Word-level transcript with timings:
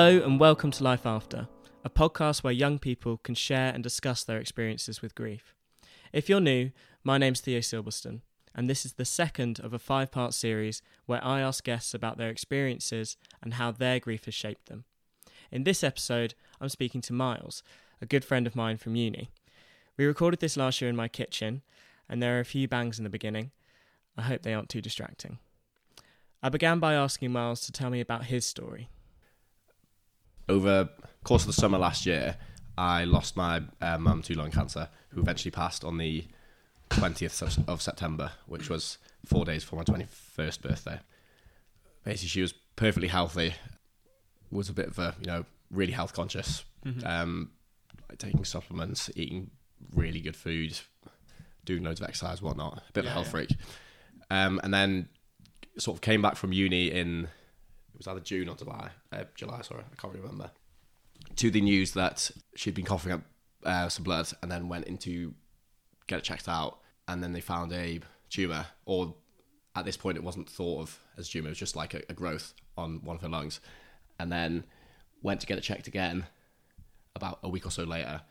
Hello, 0.00 0.24
and 0.24 0.38
welcome 0.38 0.70
to 0.70 0.84
Life 0.84 1.04
After, 1.04 1.48
a 1.84 1.90
podcast 1.90 2.44
where 2.44 2.52
young 2.52 2.78
people 2.78 3.16
can 3.16 3.34
share 3.34 3.72
and 3.74 3.82
discuss 3.82 4.22
their 4.22 4.38
experiences 4.38 5.02
with 5.02 5.16
grief. 5.16 5.56
If 6.12 6.28
you're 6.28 6.38
new, 6.38 6.70
my 7.02 7.18
name's 7.18 7.40
Theo 7.40 7.58
Silverstone, 7.58 8.20
and 8.54 8.70
this 8.70 8.86
is 8.86 8.92
the 8.92 9.04
second 9.04 9.58
of 9.58 9.72
a 9.72 9.78
five 9.80 10.12
part 10.12 10.34
series 10.34 10.82
where 11.06 11.22
I 11.24 11.40
ask 11.40 11.64
guests 11.64 11.94
about 11.94 12.16
their 12.16 12.30
experiences 12.30 13.16
and 13.42 13.54
how 13.54 13.72
their 13.72 13.98
grief 13.98 14.26
has 14.26 14.34
shaped 14.34 14.68
them. 14.68 14.84
In 15.50 15.64
this 15.64 15.82
episode, 15.82 16.34
I'm 16.60 16.68
speaking 16.68 17.00
to 17.00 17.12
Miles, 17.12 17.64
a 18.00 18.06
good 18.06 18.24
friend 18.24 18.46
of 18.46 18.54
mine 18.54 18.76
from 18.76 18.94
uni. 18.94 19.32
We 19.96 20.06
recorded 20.06 20.38
this 20.38 20.56
last 20.56 20.80
year 20.80 20.88
in 20.88 20.94
my 20.94 21.08
kitchen, 21.08 21.62
and 22.08 22.22
there 22.22 22.36
are 22.36 22.40
a 22.40 22.44
few 22.44 22.68
bangs 22.68 22.98
in 22.98 23.04
the 23.04 23.10
beginning. 23.10 23.50
I 24.16 24.22
hope 24.22 24.42
they 24.42 24.54
aren't 24.54 24.68
too 24.68 24.80
distracting. 24.80 25.40
I 26.40 26.50
began 26.50 26.78
by 26.78 26.94
asking 26.94 27.32
Miles 27.32 27.62
to 27.62 27.72
tell 27.72 27.90
me 27.90 28.00
about 28.00 28.26
his 28.26 28.46
story. 28.46 28.88
Over 30.48 30.88
course 31.24 31.42
of 31.42 31.48
the 31.48 31.60
summer 31.60 31.78
last 31.78 32.06
year, 32.06 32.36
I 32.76 33.04
lost 33.04 33.36
my 33.36 33.62
uh, 33.80 33.98
mum 33.98 34.22
to 34.22 34.34
lung 34.34 34.50
cancer, 34.50 34.88
who 35.10 35.20
eventually 35.20 35.50
passed 35.50 35.84
on 35.84 35.98
the 35.98 36.26
20th 36.90 37.68
of- 37.68 37.82
September, 37.82 38.32
which 38.46 38.70
was 38.70 38.98
four 39.26 39.44
days 39.44 39.62
before 39.62 39.78
my 39.78 39.84
21st 39.84 40.62
birthday. 40.62 41.00
Basically, 42.04 42.28
she 42.28 42.40
was 42.40 42.54
perfectly 42.76 43.08
healthy, 43.08 43.54
was 44.50 44.68
a 44.68 44.72
bit 44.72 44.86
of 44.86 44.98
a, 44.98 45.14
you 45.20 45.26
know, 45.26 45.44
really 45.70 45.92
health 45.92 46.14
conscious, 46.14 46.64
um, 47.04 47.50
like 48.08 48.18
taking 48.18 48.44
supplements, 48.44 49.10
eating 49.16 49.50
really 49.92 50.20
good 50.20 50.36
food, 50.36 50.78
doing 51.64 51.82
loads 51.82 52.00
of 52.00 52.08
exercise, 52.08 52.40
whatnot, 52.40 52.82
a 52.88 52.92
bit 52.92 53.04
of 53.04 53.10
a 53.10 53.12
health 53.12 53.26
yeah. 53.26 53.30
freak. 53.30 53.56
Um, 54.30 54.60
and 54.62 54.72
then 54.72 55.08
sort 55.78 55.96
of 55.96 56.00
came 56.00 56.22
back 56.22 56.36
from 56.36 56.52
uni 56.52 56.90
in 56.90 57.28
was 57.98 58.06
either 58.06 58.20
June 58.20 58.48
or 58.48 58.56
July. 58.56 58.90
Uh, 59.12 59.24
July, 59.34 59.60
sorry, 59.62 59.82
I 59.82 60.00
can't 60.00 60.14
remember. 60.14 60.50
To 61.36 61.50
the 61.50 61.60
news 61.60 61.92
that 61.92 62.30
she'd 62.54 62.74
been 62.74 62.84
coughing 62.84 63.12
up 63.12 63.22
uh, 63.64 63.88
some 63.88 64.04
blood, 64.04 64.28
and 64.42 64.50
then 64.50 64.68
went 64.68 64.86
into 64.86 65.34
get 66.06 66.18
it 66.18 66.24
checked 66.24 66.48
out, 66.48 66.78
and 67.06 67.22
then 67.22 67.32
they 67.32 67.40
found 67.40 67.72
a 67.72 68.00
tumor, 68.30 68.66
or 68.86 69.14
at 69.74 69.84
this 69.84 69.96
point 69.96 70.16
it 70.16 70.22
wasn't 70.22 70.48
thought 70.48 70.80
of 70.80 70.98
as 71.18 71.28
a 71.28 71.30
tumor; 71.30 71.48
it 71.48 71.50
was 71.50 71.58
just 71.58 71.76
like 71.76 71.94
a, 71.94 72.02
a 72.08 72.14
growth 72.14 72.54
on 72.76 73.00
one 73.04 73.16
of 73.16 73.22
her 73.22 73.28
lungs, 73.28 73.60
and 74.18 74.32
then 74.32 74.64
went 75.22 75.40
to 75.40 75.46
get 75.46 75.58
it 75.58 75.62
checked 75.62 75.88
again 75.88 76.26
about 77.16 77.40
a 77.42 77.48
week 77.48 77.66
or 77.66 77.70
so 77.70 77.82
later, 77.82 78.22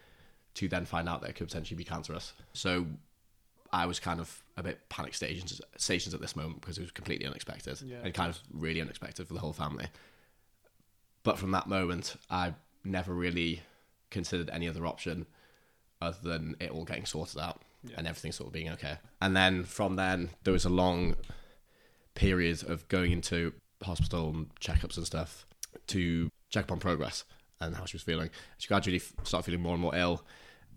to 0.54 0.68
then 0.68 0.86
find 0.86 1.10
out 1.10 1.22
that 1.22 1.30
it 1.30 1.36
could 1.36 1.48
potentially 1.48 1.78
be 1.78 1.84
cancerous. 1.84 2.34
So 2.54 2.88
I 3.72 3.86
was 3.86 4.00
kind 4.00 4.20
of 4.20 4.44
a 4.56 4.64
bit 4.64 4.90
panic 4.90 5.14
stations 5.14 5.62
stations 5.78 6.14
at 6.14 6.22
this 6.22 6.36
moment 6.36 6.62
because 6.62 6.78
it 6.78 6.82
was 6.82 6.92
completely 6.92 7.26
unexpected 7.26 7.82
Yeah, 7.82 7.98
and 8.04 8.14
kind 8.14 8.30
of 8.30 8.40
really 8.52 8.82
unexpected 8.82 9.28
for 9.28 9.34
the 9.34 9.40
whole 9.40 9.54
family. 9.54 9.88
But 11.24 11.38
from 11.38 11.52
that 11.52 11.68
moment, 11.68 12.16
I 12.30 12.54
never 12.84 13.14
really 13.14 13.62
considered 14.10 14.50
any 14.52 14.68
other 14.68 14.86
option 14.86 15.26
other 16.02 16.18
than 16.22 16.56
it 16.60 16.72
all 16.72 16.86
getting 16.86 17.06
sorted 17.06 17.40
out 17.40 17.62
and 17.96 18.08
everything 18.08 18.32
sort 18.32 18.48
of 18.48 18.54
being 18.54 18.70
okay. 18.70 18.98
And 19.22 19.36
then 19.36 19.64
from 19.64 19.96
then, 19.96 20.30
there 20.44 20.54
was 20.54 20.66
a 20.66 20.70
long 20.70 21.16
period 22.16 22.64
of 22.64 22.88
going 22.88 23.12
into 23.12 23.54
hospital 23.84 24.30
and 24.30 24.56
checkups 24.56 24.98
and 24.98 25.06
stuff 25.06 25.46
to 25.88 26.30
check 26.50 26.66
up 26.66 26.72
on 26.72 26.80
progress 26.80 27.24
and 27.60 27.76
how 27.76 27.86
she 27.86 27.96
was 27.96 28.04
feeling. 28.04 28.30
She 28.58 28.68
gradually 28.68 29.00
started 29.24 29.46
feeling 29.46 29.62
more 29.62 29.74
and 29.74 29.82
more 29.82 29.96
ill, 29.96 30.24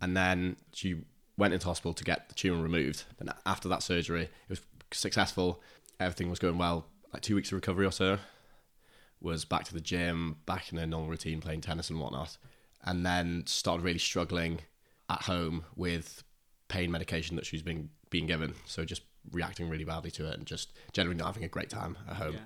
and 0.01 0.17
then 0.17 0.57
she 0.73 0.97
went 1.37 1.55
into 1.55 1.67
hospital 1.67 1.95
to 1.95 2.05
get 2.05 2.29
the 2.29 2.35
tumor 2.35 2.63
removed. 2.63 3.05
And 3.19 3.33
after 3.47 3.69
that 3.69 3.83
surgery, 3.83 4.25
it 4.25 4.49
was 4.49 4.61
successful. 4.93 5.63
Everything 5.99 6.31
was 6.31 6.39
going 6.39 6.59
well. 6.59 6.87
Like 7.13 7.23
two 7.23 7.35
weeks 7.35 7.49
of 7.51 7.55
recovery 7.55 7.87
or 7.87 7.93
so, 7.93 8.19
was 9.21 9.45
back 9.45 9.65
to 9.65 9.75
the 9.75 9.81
gym, 9.81 10.37
back 10.47 10.73
in 10.73 10.79
a 10.79 10.87
normal 10.87 11.11
routine, 11.11 11.41
playing 11.41 11.61
tennis 11.61 11.91
and 11.91 12.01
whatnot, 12.01 12.39
and 12.85 13.05
then 13.05 13.43
started 13.47 13.83
really 13.83 13.99
struggling 13.99 14.61
at 15.09 15.23
home 15.23 15.65
with 15.77 16.23
pain 16.69 16.91
medication 16.91 17.37
that 17.37 17.45
she's 17.45 17.63
been 17.63 17.91
being 18.11 18.27
given. 18.27 18.55
So 18.65 18.85
just 18.85 19.03
reacting 19.33 19.69
really 19.69 19.85
badly 19.85 20.11
to 20.13 20.29
it 20.29 20.39
and 20.39 20.47
just 20.47 20.73
generally 20.93 21.17
not 21.17 21.27
having 21.27 21.45
a 21.45 21.49
great 21.49 21.69
time 21.69 21.99
at 22.09 22.17
home. 22.17 22.37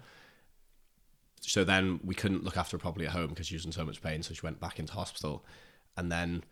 So 1.41 1.62
then 1.62 2.00
we 2.03 2.15
couldn't 2.15 2.43
look 2.43 2.56
after 2.56 2.77
her 2.77 2.81
properly 2.81 3.06
at 3.06 3.12
home 3.12 3.28
because 3.28 3.47
she 3.47 3.55
was 3.55 3.67
in 3.67 3.73
so 3.73 3.84
much 3.84 4.03
pain. 4.03 4.23
So 4.23 4.34
she 4.34 4.41
went 4.43 4.61
back 4.61 4.78
into 4.78 4.94
hospital 4.94 5.44
and 5.97 6.11
then 6.11 6.43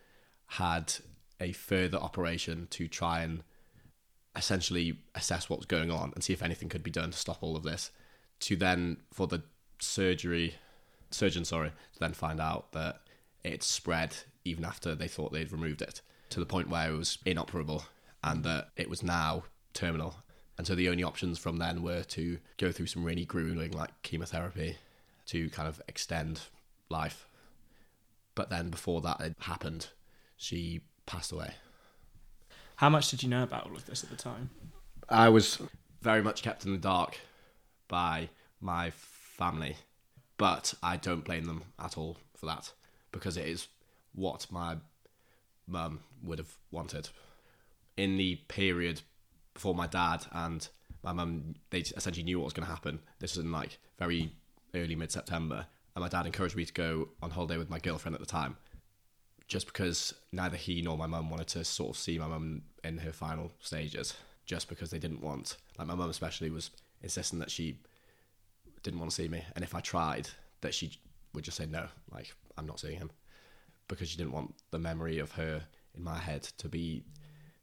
had 0.47 0.93
a 1.41 1.53
further 1.53 1.99
operation 1.99 2.69
to 2.71 2.89
try 2.89 3.23
and 3.23 3.43
essentially 4.37 4.99
assess 5.15 5.51
what's 5.51 5.67
going 5.67 5.91
on 5.91 6.13
and 6.15 6.25
see 6.25 6.33
if 6.33 6.43
anything 6.43 6.69
could 6.69 6.83
be 6.83 6.91
done 6.91 7.11
to 7.11 7.19
stop 7.19 7.39
all 7.43 7.57
of 7.57 7.63
this. 7.63 7.91
To 8.41 8.57
then, 8.57 8.99
for 9.13 9.27
the 9.27 9.43
surgery, 9.79 10.55
surgeon, 11.11 11.45
sorry, 11.45 11.71
to 11.71 11.99
then 12.01 12.13
find 12.13 12.41
out 12.41 12.73
that 12.73 13.01
it 13.45 13.63
spread 13.63 14.15
even 14.45 14.65
after 14.65 14.95
they 14.95 15.09
thought 15.09 15.33
they'd 15.33 15.53
removed 15.53 15.83
it 15.83 16.01
to 16.31 16.41
the 16.41 16.47
point 16.47 16.69
where 16.69 16.91
it 16.91 16.97
was 16.97 17.19
inoperable 17.27 17.85
and 18.25 18.43
that 18.45 18.69
it 18.77 18.89
was 18.89 19.03
now 19.03 19.45
terminal. 19.75 20.17
And 20.59 20.67
so 20.67 20.75
the 20.75 20.89
only 20.89 21.03
options 21.03 21.39
from 21.39 21.59
then 21.59 21.83
were 21.83 22.03
to 22.05 22.39
go 22.57 22.73
through 22.73 22.87
some 22.87 23.05
really 23.05 23.25
grueling, 23.25 23.73
like 23.73 23.91
chemotherapy, 24.03 24.77
to 25.27 25.51
kind 25.51 25.69
of 25.69 25.81
extend 25.89 26.41
life. 26.89 27.27
But 28.35 28.51
then 28.51 28.71
before 28.71 29.01
that 29.03 29.21
had 29.21 29.35
happened, 29.41 29.89
she 30.37 30.81
passed 31.07 31.33
away. 31.33 31.55
How 32.77 32.89
much 32.89 33.11
did 33.11 33.23
you 33.23 33.29
know 33.29 33.43
about 33.43 33.67
all 33.67 33.77
of 33.77 33.87
this 33.87 34.03
at 34.03 34.11
the 34.11 34.17
time? 34.17 34.51
I 35.09 35.29
was 35.29 35.61
very 36.01 36.23
much 36.23 36.43
kept 36.43 36.65
in 36.65 36.73
the 36.73 36.79
dark 36.79 37.19
by 37.89 38.29
my 38.61 38.91
family, 38.91 39.77
but 40.37 40.75
I 40.83 40.97
don't 40.97 41.25
blame 41.25 41.45
them 41.45 41.65
at 41.79 41.97
all 41.97 42.17
for 42.35 42.47
that 42.47 42.73
because 43.13 43.37
it 43.37 43.47
is 43.47 43.69
what 44.15 44.47
my 44.51 44.77
mum 45.67 46.01
would 46.23 46.39
have 46.39 46.57
wanted. 46.71 47.11
In 47.97 48.17
the 48.17 48.37
period 48.49 49.03
before 49.55 49.75
my 49.75 49.87
dad 49.87 50.25
and 50.33 50.67
my 51.05 51.13
mum, 51.13 51.55
they 51.71 51.81
essentially 51.81 52.25
knew 52.25 52.39
what 52.39 52.47
was 52.47 52.53
going 52.55 52.67
to 52.67 52.73
happen. 52.73 53.01
This 53.19 53.37
was 53.37 53.45
in 53.45 53.53
like 53.53 53.79
very 53.99 54.33
early 54.75 54.97
mid 54.97 55.13
September, 55.13 55.67
and 55.95 56.03
my 56.03 56.09
dad 56.09 56.27
encouraged 56.27 56.57
me 56.57 56.65
to 56.65 56.73
go 56.73 57.09
on 57.23 57.31
holiday 57.31 57.59
with 57.59 57.71
my 57.71 57.79
girlfriend 57.79 58.15
at 58.15 58.21
the 58.21 58.27
time 58.27 58.57
just 59.53 59.67
because 59.67 60.15
neither 60.33 60.57
he 60.57 60.81
nor 60.81 60.97
my 60.97 61.07
mum 61.07 61.29
wanted 61.29 61.47
to 61.47 61.63
sort 61.63 61.91
of 61.91 61.97
see 61.99 62.19
my 62.19 62.27
mum 62.27 62.63
in 62.85 62.97
her 62.97 63.13
final 63.13 63.53
stages, 63.61 64.15
just 64.47 64.67
because 64.67 64.91
they 64.91 64.99
didn't 64.99 65.21
want, 65.21 65.59
like 65.79 65.87
my 65.87 65.95
mum 65.95 66.09
especially 66.09 66.49
was 66.49 66.71
insisting 67.03 67.39
that 67.39 67.51
she 67.51 67.77
didn't 68.83 68.99
want 68.99 69.11
to 69.11 69.15
see 69.15 69.29
me, 69.29 69.45
and 69.55 69.63
if 69.63 69.75
I 69.75 69.81
tried, 69.81 70.31
that 70.63 70.73
she 70.73 70.99
would 71.35 71.45
just 71.45 71.59
say 71.59 71.67
no, 71.67 71.87
like 72.11 72.33
I'm 72.57 72.65
not 72.65 72.81
seeing 72.81 72.97
him, 72.97 73.11
because 73.89 74.09
she 74.09 74.17
didn't 74.17 74.33
want 74.33 74.55
the 74.71 74.79
memory 74.79 75.19
of 75.19 75.33
her 75.33 75.61
in 75.95 76.03
my 76.03 76.17
head 76.17 76.45
to 76.57 76.71
be 76.71 77.03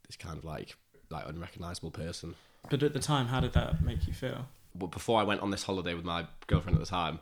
this 0.05 0.15
kind 0.15 0.37
of 0.37 0.45
like 0.45 0.75
like 1.09 1.27
unrecognizable 1.27 1.89
person. 1.89 2.35
But 2.69 2.83
at 2.83 2.93
the 2.93 2.99
time, 2.99 3.25
how 3.25 3.39
did 3.39 3.53
that 3.53 3.81
make 3.81 4.05
you 4.05 4.13
feel? 4.13 4.45
But 4.75 4.91
before 4.91 5.19
I 5.19 5.23
went 5.23 5.41
on 5.41 5.49
this 5.49 5.63
holiday 5.63 5.95
with 5.95 6.05
my 6.05 6.27
girlfriend 6.45 6.77
at 6.77 6.83
the 6.83 6.89
time, 6.89 7.19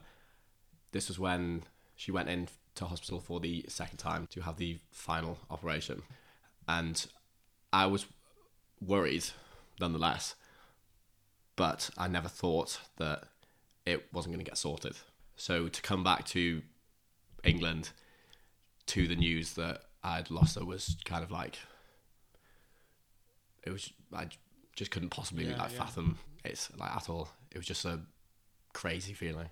this 0.92 1.08
was 1.08 1.18
when 1.18 1.64
she 1.96 2.12
went 2.12 2.28
in 2.28 2.50
to 2.78 2.86
hospital 2.86 3.20
for 3.20 3.40
the 3.40 3.66
second 3.68 3.98
time 3.98 4.28
to 4.32 4.42
have 4.42 4.58
the 4.58 4.80
final 4.92 5.38
operation. 5.50 6.02
And 6.68 7.06
I 7.72 7.86
was 7.86 8.06
worried 8.82 9.26
nonetheless, 9.80 10.36
but 11.56 11.90
I 11.98 12.08
never 12.08 12.28
thought 12.28 12.80
that 12.98 13.24
it 13.86 14.08
wasn't 14.14 14.34
going 14.36 14.44
to 14.44 14.50
get 14.50 14.58
sorted. 14.58 14.98
So 15.36 15.68
to 15.68 15.82
come 15.82 16.04
back 16.04 16.26
to 16.28 16.62
England 17.44 17.92
to 18.88 19.08
the 19.08 19.16
news 19.16 19.54
that 19.54 19.82
I'd 20.04 20.32
lost 20.32 20.56
her 20.58 20.66
was 20.66 20.98
kind 21.06 21.24
of 21.24 21.32
like 21.32 21.58
it 23.64 23.72
was 23.72 23.92
I 24.14 24.28
just 24.76 24.92
couldn't 24.92 25.10
possibly 25.10 25.46
Yeah, 25.46 25.58
like 25.58 25.72
yeah. 25.72 25.78
fathom 25.80 26.18
it 26.44 26.68
like 26.78 26.96
at 26.96 27.10
all. 27.10 27.30
It 27.52 27.58
was 27.58 27.68
just 27.68 27.86
a 27.86 28.00
crazy 28.74 29.14
feeling. 29.14 29.50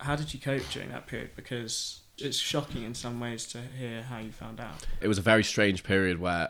How 0.00 0.16
did 0.16 0.32
you 0.34 0.40
cope 0.40 0.62
during 0.70 0.90
that 0.90 1.06
period? 1.06 1.30
Because 1.36 2.00
it's 2.18 2.36
shocking 2.36 2.84
in 2.84 2.94
some 2.94 3.20
ways 3.20 3.46
to 3.46 3.58
hear 3.78 4.02
how 4.02 4.18
you 4.18 4.30
found 4.30 4.60
out. 4.60 4.86
It 5.00 5.08
was 5.08 5.18
a 5.18 5.22
very 5.22 5.44
strange 5.44 5.82
period 5.82 6.20
where 6.20 6.48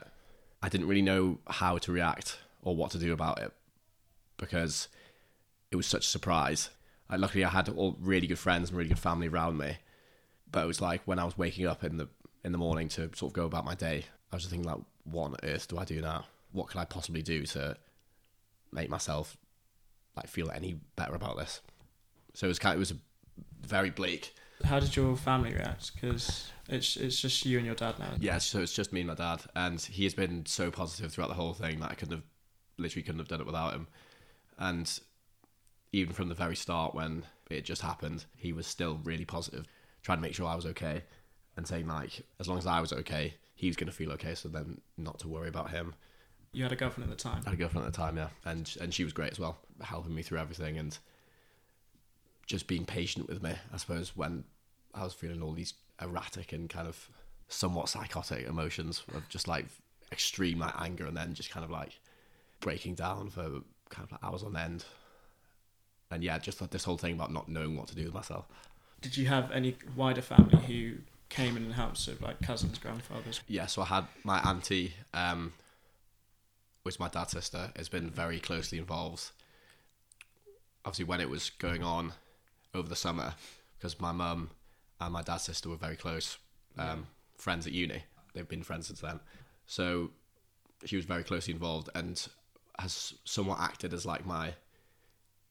I 0.62 0.68
didn't 0.68 0.88
really 0.88 1.02
know 1.02 1.38
how 1.46 1.78
to 1.78 1.92
react 1.92 2.38
or 2.62 2.76
what 2.76 2.90
to 2.92 2.98
do 2.98 3.12
about 3.12 3.40
it 3.40 3.52
because 4.36 4.88
it 5.70 5.76
was 5.76 5.86
such 5.86 6.06
a 6.06 6.08
surprise. 6.08 6.70
Like, 7.10 7.20
luckily, 7.20 7.44
I 7.44 7.50
had 7.50 7.68
all 7.68 7.96
really 8.00 8.26
good 8.26 8.38
friends 8.38 8.68
and 8.68 8.78
really 8.78 8.88
good 8.88 8.98
family 8.98 9.28
around 9.28 9.58
me, 9.58 9.76
but 10.50 10.64
it 10.64 10.66
was 10.66 10.80
like 10.80 11.02
when 11.04 11.18
I 11.18 11.24
was 11.24 11.36
waking 11.36 11.66
up 11.66 11.84
in 11.84 11.96
the 11.96 12.08
in 12.44 12.52
the 12.52 12.58
morning 12.58 12.88
to 12.88 13.10
sort 13.14 13.30
of 13.30 13.32
go 13.32 13.46
about 13.46 13.64
my 13.64 13.74
day, 13.74 14.04
I 14.30 14.36
was 14.36 14.42
just 14.42 14.50
thinking 14.50 14.70
like, 14.70 14.80
what 15.04 15.24
on 15.24 15.36
earth 15.42 15.68
do 15.68 15.78
I 15.78 15.84
do 15.84 16.00
now? 16.00 16.26
What 16.52 16.68
can 16.68 16.80
I 16.80 16.84
possibly 16.84 17.22
do 17.22 17.44
to 17.46 17.76
make 18.70 18.90
myself 18.90 19.36
like 20.16 20.28
feel 20.28 20.50
any 20.50 20.76
better 20.96 21.14
about 21.14 21.38
this? 21.38 21.60
So 22.34 22.46
it 22.46 22.48
was 22.48 22.58
kind. 22.58 22.76
It 22.76 22.78
was 22.78 22.94
very 23.62 23.90
bleak. 23.90 24.34
How 24.64 24.80
did 24.80 24.96
your 24.96 25.16
family 25.16 25.52
react? 25.52 25.94
Because 25.94 26.50
it's 26.68 26.96
it's 26.96 27.20
just 27.20 27.44
you 27.44 27.58
and 27.58 27.66
your 27.66 27.74
dad 27.74 27.98
now. 27.98 28.10
Yeah, 28.18 28.38
so 28.38 28.60
it's 28.60 28.72
just 28.72 28.92
me 28.92 29.00
and 29.00 29.08
my 29.08 29.14
dad, 29.14 29.42
and 29.54 29.80
he 29.80 30.04
has 30.04 30.14
been 30.14 30.46
so 30.46 30.70
positive 30.70 31.12
throughout 31.12 31.28
the 31.28 31.34
whole 31.34 31.52
thing 31.52 31.80
that 31.80 31.90
I 31.90 31.94
couldn't 31.94 32.16
have, 32.16 32.24
literally 32.78 33.02
couldn't 33.02 33.18
have 33.20 33.28
done 33.28 33.40
it 33.40 33.46
without 33.46 33.74
him. 33.74 33.86
And 34.58 34.98
even 35.92 36.14
from 36.14 36.28
the 36.28 36.34
very 36.34 36.56
start 36.56 36.94
when 36.94 37.24
it 37.50 37.64
just 37.64 37.82
happened, 37.82 38.24
he 38.36 38.52
was 38.52 38.66
still 38.66 39.00
really 39.04 39.24
positive, 39.24 39.66
trying 40.02 40.18
to 40.18 40.22
make 40.22 40.34
sure 40.34 40.46
I 40.46 40.54
was 40.56 40.66
okay, 40.66 41.04
and 41.56 41.66
saying 41.66 41.86
like, 41.86 42.22
as 42.40 42.48
long 42.48 42.58
as 42.58 42.66
I 42.66 42.80
was 42.80 42.92
okay, 42.92 43.34
he 43.54 43.66
was 43.66 43.76
going 43.76 43.88
to 43.88 43.92
feel 43.92 44.12
okay. 44.12 44.34
So 44.34 44.48
then, 44.48 44.80
not 44.96 45.18
to 45.20 45.28
worry 45.28 45.48
about 45.48 45.70
him. 45.70 45.94
You 46.52 46.62
had 46.62 46.72
a 46.72 46.76
girlfriend 46.76 47.10
at 47.10 47.16
the 47.16 47.22
time. 47.22 47.42
I 47.44 47.50
had 47.50 47.54
a 47.54 47.60
girlfriend 47.60 47.86
at 47.86 47.92
the 47.92 47.96
time, 47.96 48.16
yeah, 48.16 48.28
and 48.44 48.74
and 48.80 48.94
she 48.94 49.04
was 49.04 49.12
great 49.12 49.32
as 49.32 49.38
well, 49.38 49.58
helping 49.82 50.14
me 50.14 50.22
through 50.22 50.38
everything 50.38 50.78
and 50.78 50.96
just 52.46 52.66
being 52.66 52.84
patient 52.84 53.28
with 53.28 53.42
me. 53.42 53.54
I 53.72 53.76
suppose 53.76 54.16
when 54.16 54.44
I 54.94 55.04
was 55.04 55.12
feeling 55.12 55.42
all 55.42 55.52
these 55.52 55.74
erratic 56.00 56.52
and 56.52 56.68
kind 56.68 56.88
of 56.88 57.08
somewhat 57.48 57.88
psychotic 57.88 58.46
emotions 58.46 59.02
of 59.14 59.28
just 59.28 59.48
like 59.48 59.66
extreme 60.12 60.58
like 60.60 60.74
anger 60.80 61.06
and 61.06 61.16
then 61.16 61.34
just 61.34 61.50
kind 61.50 61.64
of 61.64 61.70
like 61.70 61.98
breaking 62.60 62.94
down 62.94 63.30
for 63.30 63.42
kind 63.90 64.04
of 64.04 64.12
like 64.12 64.24
hours 64.24 64.42
on 64.42 64.56
end. 64.56 64.84
And 66.10 66.22
yeah, 66.22 66.38
just 66.38 66.60
like 66.60 66.70
this 66.70 66.84
whole 66.84 66.98
thing 66.98 67.14
about 67.14 67.32
not 67.32 67.48
knowing 67.48 67.76
what 67.76 67.88
to 67.88 67.94
do 67.94 68.04
with 68.04 68.14
myself. 68.14 68.46
Did 69.00 69.16
you 69.16 69.26
have 69.26 69.50
any 69.50 69.76
wider 69.96 70.22
family 70.22 70.58
who 70.58 70.94
came 71.28 71.56
in 71.56 71.64
and 71.64 71.74
helped, 71.74 71.98
so 71.98 72.12
like 72.20 72.40
cousins, 72.40 72.78
grandfathers? 72.78 73.40
Yeah, 73.48 73.66
so 73.66 73.82
I 73.82 73.86
had 73.86 74.04
my 74.22 74.38
auntie, 74.40 74.94
um, 75.12 75.52
which 76.82 76.94
is 76.94 77.00
my 77.00 77.08
dad's 77.08 77.32
sister, 77.32 77.72
has 77.76 77.88
been 77.88 78.08
very 78.08 78.38
closely 78.38 78.78
involved. 78.78 79.30
Obviously, 80.84 81.04
when 81.04 81.20
it 81.20 81.28
was 81.28 81.50
going 81.50 81.82
on 81.82 82.12
over 82.74 82.88
the 82.88 82.96
summer, 82.96 83.34
because 83.76 84.00
my 84.00 84.12
mum 84.12 84.50
and 85.00 85.12
my 85.12 85.22
dad's 85.22 85.42
sister 85.44 85.68
were 85.68 85.76
very 85.76 85.96
close 85.96 86.38
um, 86.78 87.06
friends 87.36 87.66
at 87.66 87.72
uni. 87.72 88.02
They've 88.32 88.48
been 88.48 88.62
friends 88.62 88.86
since 88.88 89.00
then. 89.00 89.20
So 89.66 90.10
she 90.84 90.96
was 90.96 91.04
very 91.04 91.22
closely 91.24 91.54
involved 91.54 91.88
and 91.94 92.26
has 92.78 93.14
somewhat 93.24 93.60
acted 93.60 93.92
as 93.94 94.04
like 94.04 94.26
my 94.26 94.54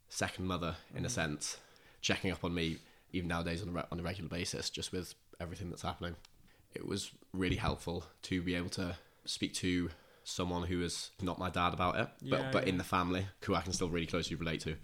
second 0.10 0.45
mother 0.45 0.75
in 0.95 1.06
a 1.06 1.10
sense, 1.10 1.57
checking 2.01 2.31
up 2.31 2.44
on 2.44 2.54
me 2.54 2.78
even 3.12 3.28
nowadays 3.28 3.62
on 3.62 3.69
a, 3.69 3.72
re- 3.72 3.84
on 3.92 4.00
a 4.00 4.04
regular 4.04 4.30
basis, 4.30 4.69
just 4.69 4.92
with 4.92 5.13
everything 5.40 5.69
that's 5.69 5.81
happening. 5.84 6.16
It 6.74 6.88
was 6.88 7.12
really 7.34 7.56
helpful 7.56 8.06
to 8.24 8.42
be 8.42 8.56
able 8.56 8.69
to 8.72 8.95
speak 9.25 9.54
to 9.56 9.90
someone 10.24 10.63
who 10.63 10.81
is 10.81 11.12
not 11.22 11.38
my 11.38 11.50
dad 11.50 11.74
about 11.74 11.95
it, 11.98 12.07
but 12.24 12.40
Yeah, 12.40 12.50
but 12.51 12.63
in 12.68 12.75
yeah. 12.75 12.80
the 12.80 12.84
family 12.86 13.25
who 13.44 13.56
I 13.56 13.62
can 13.62 13.74
still 13.74 13.90
really 13.90 14.07
closely 14.07 14.36
relate 14.36 14.62
to. 14.62 14.75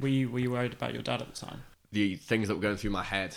Were 0.00 0.08
you 0.08 0.30
were 0.30 0.38
you 0.38 0.50
worried 0.50 0.72
about 0.72 0.94
your 0.94 1.02
dad 1.02 1.22
at 1.22 1.34
the 1.34 1.46
time? 1.46 1.62
the 1.92 2.16
things 2.16 2.48
that 2.48 2.54
were 2.54 2.60
going 2.60 2.76
through 2.76 2.90
my 2.90 3.02
head, 3.02 3.34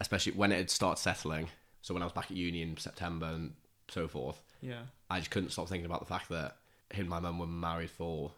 especially 0.00 0.32
when 0.32 0.52
it 0.52 0.56
had 0.56 0.70
started 0.70 1.00
settling. 1.00 1.48
So 1.82 1.94
when 1.94 2.02
I 2.02 2.06
was 2.06 2.12
back 2.12 2.30
at 2.30 2.36
uni 2.36 2.62
in 2.62 2.76
September 2.76 3.26
and 3.26 3.54
so 3.88 4.08
forth, 4.08 4.40
Yeah. 4.60 4.82
I 5.08 5.18
just 5.18 5.30
couldn't 5.30 5.50
stop 5.50 5.68
thinking 5.68 5.86
about 5.86 6.00
the 6.00 6.06
fact 6.06 6.28
that 6.30 6.56
him 6.90 7.02
and 7.02 7.08
my 7.08 7.20
mum 7.20 7.38
were 7.38 7.46
married 7.46 7.90
for 7.90 8.32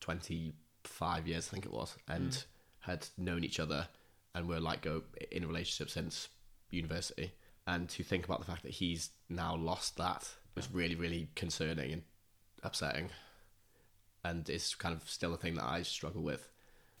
25 0.00 1.26
years, 1.26 1.48
I 1.48 1.50
think 1.52 1.66
it 1.66 1.72
was, 1.72 1.96
and 2.08 2.30
mm. 2.30 2.44
had 2.80 3.06
known 3.16 3.44
each 3.44 3.60
other 3.60 3.88
and 4.34 4.48
were 4.48 4.60
like 4.60 4.82
go 4.82 5.02
in 5.30 5.44
a 5.44 5.46
relationship 5.46 5.90
since 5.90 6.28
university. 6.70 7.32
And 7.66 7.88
to 7.90 8.02
think 8.02 8.24
about 8.24 8.40
the 8.40 8.46
fact 8.46 8.62
that 8.62 8.72
he's 8.72 9.10
now 9.28 9.54
lost 9.54 9.96
that 9.96 10.28
was 10.54 10.68
really, 10.72 10.94
really 10.94 11.28
concerning 11.34 11.92
and 11.92 12.02
upsetting. 12.62 13.10
And 14.24 14.48
it's 14.48 14.74
kind 14.74 14.94
of 14.94 15.08
still 15.08 15.34
a 15.34 15.36
thing 15.36 15.54
that 15.54 15.64
I 15.64 15.82
struggle 15.82 16.22
with. 16.22 16.48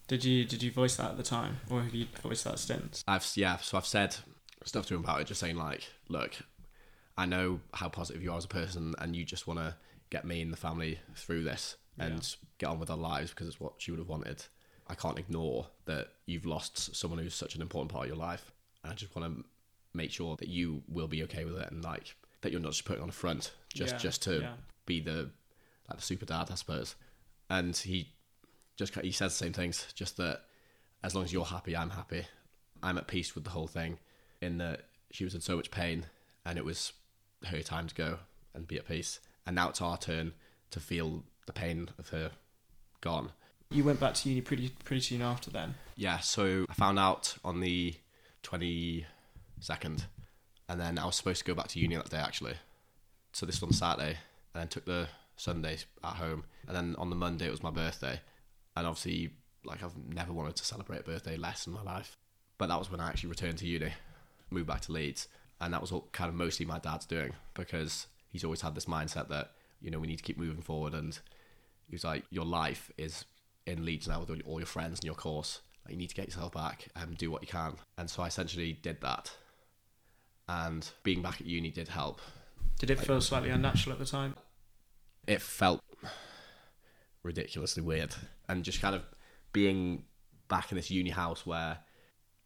Did 0.08 0.24
you 0.24 0.44
did 0.44 0.62
you 0.62 0.70
voice 0.70 0.96
that 0.96 1.10
at 1.12 1.16
the 1.16 1.22
time, 1.22 1.58
or 1.70 1.82
have 1.82 1.94
you 1.94 2.06
voiced 2.22 2.44
that 2.44 2.58
since? 2.58 3.02
I've 3.08 3.26
yeah, 3.34 3.56
so 3.58 3.78
I've 3.78 3.86
said 3.86 4.16
stuff 4.64 4.86
to 4.86 4.94
him 4.94 5.00
about 5.04 5.20
it, 5.20 5.26
just 5.26 5.40
saying 5.40 5.56
like, 5.56 5.84
look, 6.08 6.34
I 7.16 7.26
know 7.26 7.60
how 7.74 7.88
positive 7.88 8.22
you 8.22 8.32
are 8.32 8.38
as 8.38 8.44
a 8.44 8.48
person, 8.48 8.94
and 8.98 9.16
you 9.16 9.24
just 9.24 9.46
want 9.46 9.58
to 9.60 9.76
get 10.10 10.24
me 10.24 10.42
and 10.42 10.52
the 10.52 10.56
family 10.56 10.98
through 11.14 11.42
this 11.44 11.76
and 11.98 12.36
get 12.58 12.66
on 12.68 12.78
with 12.80 12.90
our 12.90 12.96
lives 12.96 13.30
because 13.30 13.46
it's 13.46 13.60
what 13.60 13.74
she 13.78 13.90
would 13.90 13.98
have 13.98 14.08
wanted. 14.08 14.44
I 14.88 14.94
can't 14.94 15.18
ignore 15.18 15.68
that 15.84 16.08
you've 16.26 16.46
lost 16.46 16.94
someone 16.96 17.18
who's 17.20 17.34
such 17.34 17.54
an 17.54 17.62
important 17.62 17.92
part 17.92 18.04
of 18.04 18.08
your 18.08 18.16
life, 18.18 18.50
and 18.82 18.92
I 18.92 18.96
just 18.96 19.14
want 19.14 19.34
to 19.38 19.44
make 19.94 20.10
sure 20.10 20.36
that 20.36 20.48
you 20.48 20.82
will 20.88 21.06
be 21.08 21.22
okay 21.24 21.44
with 21.44 21.56
it 21.58 21.70
and 21.70 21.84
like 21.84 22.16
that 22.40 22.50
you're 22.50 22.60
not 22.60 22.72
just 22.72 22.84
putting 22.86 23.02
on 23.02 23.08
a 23.10 23.12
front 23.12 23.52
just 23.74 23.94
Yeah, 23.94 23.98
just 23.98 24.22
to 24.22 24.40
yeah. 24.40 24.52
be 24.86 25.00
the 25.00 25.30
like 25.88 25.98
the 25.98 26.02
super 26.02 26.24
dad, 26.24 26.48
I 26.50 26.54
suppose. 26.54 26.94
And 27.50 27.76
he 27.76 28.08
just 28.76 28.94
he 29.00 29.12
says 29.12 29.32
the 29.32 29.44
same 29.44 29.52
things, 29.52 29.86
just 29.94 30.16
that 30.16 30.42
as 31.02 31.14
long 31.14 31.24
as 31.24 31.32
you're 31.32 31.44
happy, 31.44 31.76
I'm 31.76 31.90
happy. 31.90 32.26
I'm 32.82 32.98
at 32.98 33.06
peace 33.06 33.34
with 33.34 33.44
the 33.44 33.50
whole 33.50 33.66
thing. 33.66 33.98
In 34.40 34.58
that 34.58 34.86
she 35.10 35.24
was 35.24 35.34
in 35.34 35.40
so 35.40 35.56
much 35.56 35.70
pain, 35.70 36.06
and 36.44 36.58
it 36.58 36.64
was 36.64 36.92
her 37.44 37.62
time 37.62 37.86
to 37.86 37.94
go 37.94 38.18
and 38.54 38.66
be 38.66 38.76
at 38.76 38.88
peace. 38.88 39.20
And 39.46 39.54
now 39.56 39.68
it's 39.68 39.80
our 39.80 39.96
turn 39.96 40.32
to 40.70 40.80
feel 40.80 41.24
the 41.46 41.52
pain 41.52 41.90
of 41.98 42.08
her 42.08 42.30
gone. 43.00 43.32
You 43.70 43.84
went 43.84 44.00
back 44.00 44.14
to 44.14 44.28
uni 44.28 44.40
pretty 44.40 44.70
pretty 44.84 45.00
soon 45.00 45.22
after 45.22 45.50
then. 45.50 45.74
Yeah, 45.96 46.18
so 46.18 46.66
I 46.68 46.74
found 46.74 46.98
out 46.98 47.36
on 47.44 47.60
the 47.60 47.94
twenty 48.42 49.06
second, 49.60 50.06
and 50.68 50.80
then 50.80 50.98
I 50.98 51.06
was 51.06 51.16
supposed 51.16 51.38
to 51.38 51.44
go 51.44 51.54
back 51.54 51.68
to 51.68 51.78
uni 51.78 51.96
that 51.96 52.10
day 52.10 52.18
actually. 52.18 52.54
So 53.32 53.46
this 53.46 53.60
was 53.60 53.68
on 53.68 53.72
Saturday, 53.72 54.18
and 54.54 54.60
then 54.60 54.68
took 54.68 54.84
the 54.84 55.08
Sunday 55.36 55.78
at 56.04 56.14
home, 56.14 56.44
and 56.66 56.76
then 56.76 56.94
on 56.98 57.10
the 57.10 57.16
Monday 57.16 57.46
it 57.46 57.50
was 57.50 57.62
my 57.62 57.70
birthday, 57.70 58.20
and 58.76 58.86
obviously 58.86 59.30
like 59.64 59.82
I've 59.82 59.96
never 60.08 60.32
wanted 60.32 60.56
to 60.56 60.64
celebrate 60.64 61.00
a 61.00 61.04
birthday 61.04 61.36
less 61.36 61.66
in 61.66 61.72
my 61.72 61.82
life, 61.82 62.16
but 62.58 62.68
that 62.68 62.78
was 62.78 62.90
when 62.90 63.00
I 63.00 63.08
actually 63.08 63.30
returned 63.30 63.58
to 63.58 63.66
uni, 63.66 63.92
moved 64.50 64.66
back 64.66 64.80
to 64.82 64.92
Leeds, 64.92 65.28
and 65.60 65.72
that 65.72 65.80
was 65.80 65.92
all 65.92 66.08
kind 66.12 66.28
of 66.28 66.34
mostly 66.34 66.66
my 66.66 66.78
dad's 66.78 67.06
doing 67.06 67.32
because 67.54 68.06
he's 68.28 68.44
always 68.44 68.60
had 68.60 68.74
this 68.74 68.86
mindset 68.86 69.28
that 69.28 69.52
you 69.80 69.90
know 69.90 69.98
we 69.98 70.06
need 70.06 70.16
to 70.18 70.24
keep 70.24 70.38
moving 70.38 70.62
forward, 70.62 70.94
and 70.94 71.18
he 71.86 71.94
was 71.94 72.04
like 72.04 72.24
your 72.30 72.44
life 72.44 72.90
is 72.98 73.24
in 73.66 73.84
Leeds 73.84 74.08
now 74.08 74.20
with 74.20 74.30
all- 74.44 74.58
your 74.58 74.66
friends 74.66 74.98
and 74.98 75.04
your 75.04 75.14
course. 75.14 75.60
Like, 75.84 75.92
you 75.92 75.98
need 75.98 76.08
to 76.10 76.14
get 76.14 76.26
yourself 76.26 76.52
back 76.52 76.88
and 76.94 77.16
do 77.16 77.30
what 77.30 77.42
you 77.42 77.48
can. 77.48 77.74
And 77.98 78.08
so 78.08 78.22
I 78.22 78.28
essentially 78.28 78.72
did 78.72 79.00
that. 79.00 79.32
And 80.48 80.88
being 81.02 81.22
back 81.22 81.40
at 81.40 81.46
uni 81.46 81.70
did 81.70 81.88
help. 81.88 82.20
Did 82.78 82.90
it 82.90 83.00
feel 83.00 83.20
slightly 83.20 83.50
unnatural 83.50 83.92
at 83.92 83.98
the 83.98 84.04
time? 84.04 84.36
It 85.26 85.40
felt 85.42 85.80
ridiculously 87.22 87.82
weird. 87.82 88.14
And 88.48 88.64
just 88.64 88.80
kind 88.80 88.94
of 88.94 89.02
being 89.52 90.04
back 90.48 90.72
in 90.72 90.76
this 90.76 90.90
uni 90.90 91.10
house 91.10 91.46
where 91.46 91.78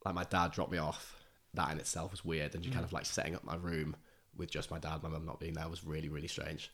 like 0.05 0.15
my 0.15 0.25
dad 0.25 0.53
dropped 0.53 0.73
me 0.73 0.79
off, 0.79 1.17
that 1.55 1.71
in 1.71 1.79
itself 1.79 2.11
was 2.11 2.25
weird. 2.25 2.55
And 2.55 2.63
just 2.63 2.75
kind 2.75 2.85
mm. 2.85 2.89
of 2.89 2.93
like 2.93 3.07
setting 3.07 3.35
up 3.35 3.45
my 3.45 3.57
room 3.57 3.97
with 4.37 4.51
just 4.51 4.71
my 4.71 4.79
dad, 4.79 5.03
my 5.03 5.09
mum 5.09 5.25
not 5.25 5.41
being 5.41 5.55
there 5.55 5.69
was 5.69 5.85
really, 5.85 6.09
really 6.09 6.29
strange. 6.29 6.71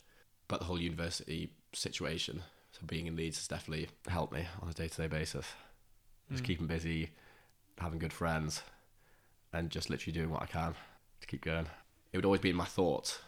But 0.49 0.61
the 0.61 0.67
whole 0.67 0.81
university 0.81 1.53
situation, 1.73 2.43
so 2.73 2.81
being 2.87 3.07
in 3.07 3.17
Leeds 3.17 3.39
has 3.39 3.49
definitely 3.49 3.89
helped 4.09 4.33
me 4.33 4.47
on 4.61 4.69
a 4.69 4.73
day 4.73 4.89
to 4.89 5.03
day 5.03 5.07
basis. 5.07 5.47
Just 6.31 6.43
mm. 6.43 6.47
keeping 6.47 6.67
busy, 6.67 7.11
having 7.79 7.99
good 7.99 8.13
friends, 8.13 8.63
and 9.53 9.71
just 9.71 9.91
literally 9.91 10.13
doing 10.13 10.31
what 10.31 10.43
I 10.43 10.47
can 10.47 10.75
to 11.21 11.27
keep 11.27 11.45
going. 11.45 11.67
It 12.13 12.19
would 12.19 12.25
always 12.25 12.41
be 12.41 12.51
in 12.51 12.57
my 12.57 12.65
thoughts, 12.65 13.19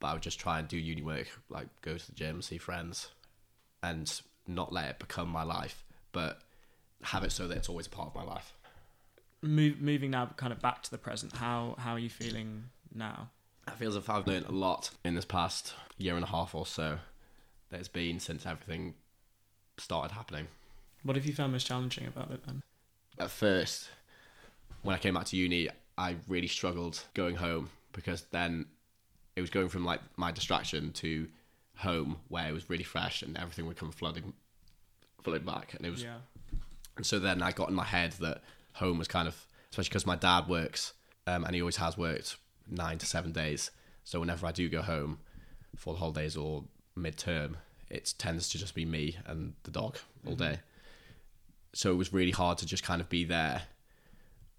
but 0.00 0.08
I 0.08 0.12
would 0.14 0.22
just 0.22 0.40
try 0.40 0.58
and 0.58 0.66
do 0.66 0.76
uni 0.76 1.02
work, 1.02 1.28
like 1.48 1.68
go 1.82 1.96
to 1.96 2.06
the 2.06 2.12
gym, 2.12 2.42
see 2.42 2.58
friends, 2.58 3.10
and 3.82 4.20
not 4.46 4.72
let 4.72 4.90
it 4.90 4.98
become 4.98 5.28
my 5.28 5.42
life, 5.42 5.84
but 6.12 6.40
have 7.02 7.24
it 7.24 7.32
so 7.32 7.48
that 7.48 7.56
it's 7.56 7.68
always 7.68 7.86
a 7.86 7.90
part 7.90 8.08
of 8.08 8.14
my 8.14 8.24
life. 8.24 8.52
Moving 9.42 10.10
now, 10.10 10.30
kind 10.36 10.52
of 10.52 10.60
back 10.60 10.82
to 10.82 10.90
the 10.90 10.98
present. 10.98 11.36
How 11.36 11.74
how 11.78 11.92
are 11.92 11.98
you 11.98 12.10
feeling 12.10 12.64
now? 12.94 13.30
It 13.66 13.74
feels 13.74 13.96
as 13.96 14.02
if 14.02 14.10
I've 14.10 14.26
learned 14.26 14.46
a 14.46 14.52
lot 14.52 14.90
in 15.04 15.14
this 15.14 15.24
past 15.24 15.74
year 15.96 16.14
and 16.14 16.24
a 16.24 16.28
half 16.28 16.54
or 16.54 16.66
so 16.66 16.98
that 17.70 17.78
it's 17.78 17.88
been 17.88 18.20
since 18.20 18.44
everything 18.44 18.94
started 19.78 20.12
happening. 20.14 20.48
What 21.02 21.16
have 21.16 21.24
you 21.24 21.32
found 21.32 21.52
most 21.52 21.66
challenging 21.66 22.06
about 22.06 22.30
it 22.30 22.44
then? 22.44 22.62
At 23.18 23.30
first, 23.30 23.88
when 24.82 24.94
I 24.94 24.98
came 24.98 25.14
back 25.14 25.26
to 25.26 25.36
uni, 25.36 25.68
I 25.96 26.16
really 26.28 26.48
struggled 26.48 27.02
going 27.14 27.36
home 27.36 27.70
because 27.92 28.22
then 28.30 28.66
it 29.36 29.40
was 29.40 29.50
going 29.50 29.68
from 29.68 29.84
like 29.84 30.00
my 30.16 30.32
distraction 30.32 30.92
to 30.92 31.28
home 31.80 32.16
where 32.28 32.48
it 32.48 32.52
was 32.52 32.68
really 32.70 32.84
fresh 32.84 33.22
and 33.22 33.36
everything 33.36 33.66
would 33.66 33.76
come 33.76 33.90
flooding 33.90 34.32
flooding 35.22 35.44
back 35.44 35.74
and 35.74 35.86
it 35.86 35.90
was 35.90 36.02
Yeah. 36.02 36.16
And 36.96 37.06
so 37.06 37.18
then 37.18 37.42
I 37.42 37.52
got 37.52 37.68
in 37.68 37.74
my 37.74 37.84
head 37.84 38.12
that 38.20 38.42
home 38.74 38.98
was 38.98 39.08
kind 39.08 39.26
of, 39.26 39.46
especially 39.70 39.88
because 39.88 40.06
my 40.06 40.16
dad 40.16 40.48
works 40.48 40.92
um, 41.26 41.44
and 41.44 41.54
he 41.54 41.62
always 41.62 41.76
has 41.76 41.96
worked 41.96 42.36
nine 42.68 42.98
to 42.98 43.06
seven 43.06 43.32
days. 43.32 43.70
So 44.04 44.20
whenever 44.20 44.46
I 44.46 44.52
do 44.52 44.68
go 44.68 44.82
home 44.82 45.18
for 45.76 45.94
the 45.94 46.00
holidays 46.00 46.36
or 46.36 46.64
midterm, 46.98 47.54
it 47.88 48.14
tends 48.18 48.48
to 48.50 48.58
just 48.58 48.74
be 48.74 48.84
me 48.84 49.16
and 49.26 49.54
the 49.62 49.70
dog 49.70 49.96
all 50.26 50.34
day. 50.34 50.60
So 51.72 51.90
it 51.92 51.96
was 51.96 52.12
really 52.12 52.32
hard 52.32 52.58
to 52.58 52.66
just 52.66 52.82
kind 52.82 53.00
of 53.00 53.08
be 53.08 53.24
there, 53.24 53.62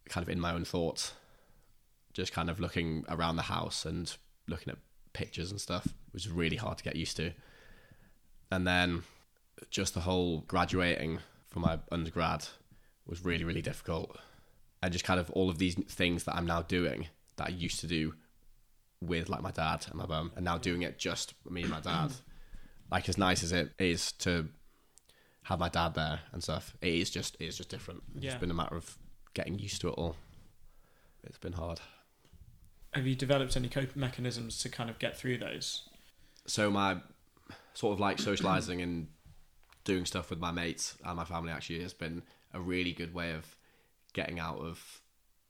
kind 0.09 0.23
of 0.23 0.29
in 0.29 0.39
my 0.39 0.53
own 0.53 0.65
thoughts, 0.65 1.13
just 2.13 2.33
kind 2.33 2.49
of 2.49 2.59
looking 2.59 3.05
around 3.09 3.35
the 3.35 3.43
house 3.43 3.85
and 3.85 4.15
looking 4.47 4.71
at 4.71 4.79
pictures 5.13 5.51
and 5.51 5.59
stuff. 5.61 5.85
It 5.87 6.13
was 6.13 6.29
really 6.29 6.57
hard 6.57 6.77
to 6.77 6.83
get 6.83 6.95
used 6.95 7.17
to. 7.17 7.31
And 8.51 8.67
then 8.67 9.03
just 9.69 9.93
the 9.93 10.01
whole 10.01 10.41
graduating 10.47 11.19
from 11.47 11.61
my 11.63 11.79
undergrad 11.91 12.47
was 13.05 13.23
really 13.25 13.43
really 13.43 13.61
difficult 13.61 14.17
and 14.81 14.91
just 14.91 15.05
kind 15.05 15.19
of 15.19 15.29
all 15.31 15.49
of 15.49 15.57
these 15.59 15.75
things 15.75 16.23
that 16.23 16.33
i'm 16.35 16.45
now 16.47 16.61
doing 16.63 17.07
that 17.35 17.47
i 17.47 17.51
used 17.51 17.79
to 17.79 17.87
do 17.87 18.13
with 19.01 19.29
like 19.29 19.41
my 19.41 19.51
dad 19.51 19.85
and 19.89 19.95
my 19.95 20.05
mum 20.05 20.31
and 20.35 20.45
now 20.45 20.57
doing 20.57 20.81
it 20.81 20.97
just 20.97 21.33
me 21.49 21.61
and 21.61 21.69
my 21.71 21.79
dad 21.81 22.11
like 22.89 23.07
as 23.09 23.17
nice 23.17 23.43
as 23.43 23.51
it 23.51 23.71
is 23.79 24.11
to 24.13 24.47
have 25.43 25.59
my 25.59 25.69
dad 25.69 25.93
there 25.95 26.19
and 26.33 26.43
stuff. 26.43 26.75
It 26.81 26.93
is 26.93 27.09
just 27.09 27.35
it 27.39 27.45
is 27.45 27.57
just 27.57 27.69
different. 27.69 28.03
It's 28.15 28.23
Yeah. 28.23 28.31
just 28.31 28.41
been 28.41 28.51
a 28.51 28.53
matter 28.53 28.75
of 28.75 28.97
getting 29.33 29.57
used 29.57 29.81
to 29.81 29.87
it 29.89 29.93
all. 29.93 30.15
It's 31.23 31.37
been 31.39 31.53
hard. 31.53 31.79
Have 32.93 33.07
you 33.07 33.15
developed 33.15 33.55
any 33.55 33.69
coping 33.69 33.99
mechanisms 33.99 34.59
to 34.59 34.69
kind 34.69 34.89
of 34.89 34.99
get 34.99 35.17
through 35.17 35.37
those? 35.37 35.87
So 36.45 36.69
my 36.69 36.97
sort 37.73 37.93
of 37.93 37.99
like 37.99 38.19
socializing 38.19 38.81
and 38.81 39.07
doing 39.83 40.05
stuff 40.05 40.29
with 40.29 40.39
my 40.39 40.51
mates 40.51 40.97
and 41.05 41.15
my 41.15 41.23
family 41.23 41.51
actually 41.51 41.81
has 41.81 41.93
been 41.93 42.21
a 42.53 42.59
really 42.59 42.91
good 42.91 43.13
way 43.13 43.31
of 43.31 43.55
getting 44.13 44.39
out 44.39 44.59
of 44.59 45.01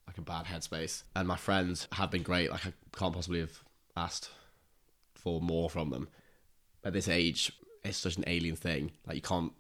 like 0.08 0.18
a 0.18 0.22
bad 0.22 0.46
headspace. 0.46 1.04
And 1.16 1.28
my 1.28 1.38
friends 1.38 1.88
have 1.94 2.12
been 2.12 2.24
great. 2.24 2.52
Like 2.52 2.68
I 2.68 2.74
can't 2.96 3.14
possibly 3.14 3.40
have 3.40 3.64
asked 3.98 4.30
for 5.16 5.42
more 5.42 5.70
from 5.70 5.90
them. 5.90 6.10
At 6.84 6.94
this 6.94 7.08
age, 7.08 7.52
it's 7.84 7.98
such 7.98 8.18
an 8.18 8.24
alien 8.28 8.56
thing. 8.56 8.92
Like 9.08 9.16
you 9.16 9.22
can't 9.22 9.54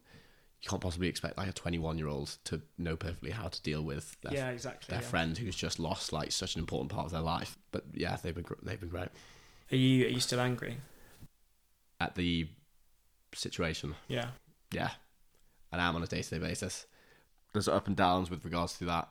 you 0.61 0.69
can't 0.69 0.81
possibly 0.81 1.07
expect 1.07 1.37
like 1.37 1.49
a 1.49 1.53
21 1.53 1.97
year 1.97 2.07
old 2.07 2.37
to 2.45 2.61
know 2.77 2.95
perfectly 2.95 3.31
how 3.31 3.47
to 3.47 3.61
deal 3.63 3.81
with 3.81 4.15
their, 4.21 4.33
yeah, 4.33 4.49
exactly. 4.49 4.93
their 4.93 5.01
yeah. 5.01 5.09
friend 5.09 5.37
who's 5.37 5.55
just 5.55 5.79
lost 5.79 6.13
like 6.13 6.31
such 6.31 6.55
an 6.55 6.59
important 6.59 6.91
part 6.91 7.05
of 7.05 7.11
their 7.11 7.21
life. 7.21 7.57
But 7.71 7.85
yeah, 7.93 8.17
they've 8.21 8.35
been 8.35 8.45
they've 8.61 8.79
been 8.79 8.89
great 8.89 9.09
Are 9.71 9.75
you 9.75 10.05
are 10.05 10.09
you 10.09 10.19
still 10.19 10.39
angry? 10.39 10.77
at 12.01 12.15
the 12.15 12.47
situation. 13.33 13.95
Yeah. 14.07 14.29
Yeah, 14.71 14.89
and 15.71 15.81
I 15.81 15.87
am 15.87 15.95
on 15.95 16.03
a 16.03 16.07
day 16.07 16.21
to 16.21 16.29
day 16.29 16.37
basis. 16.39 16.85
There's 17.53 17.67
up 17.67 17.87
and 17.87 17.95
downs 17.95 18.29
with 18.29 18.45
regards 18.45 18.77
to 18.77 18.85
that. 18.85 19.09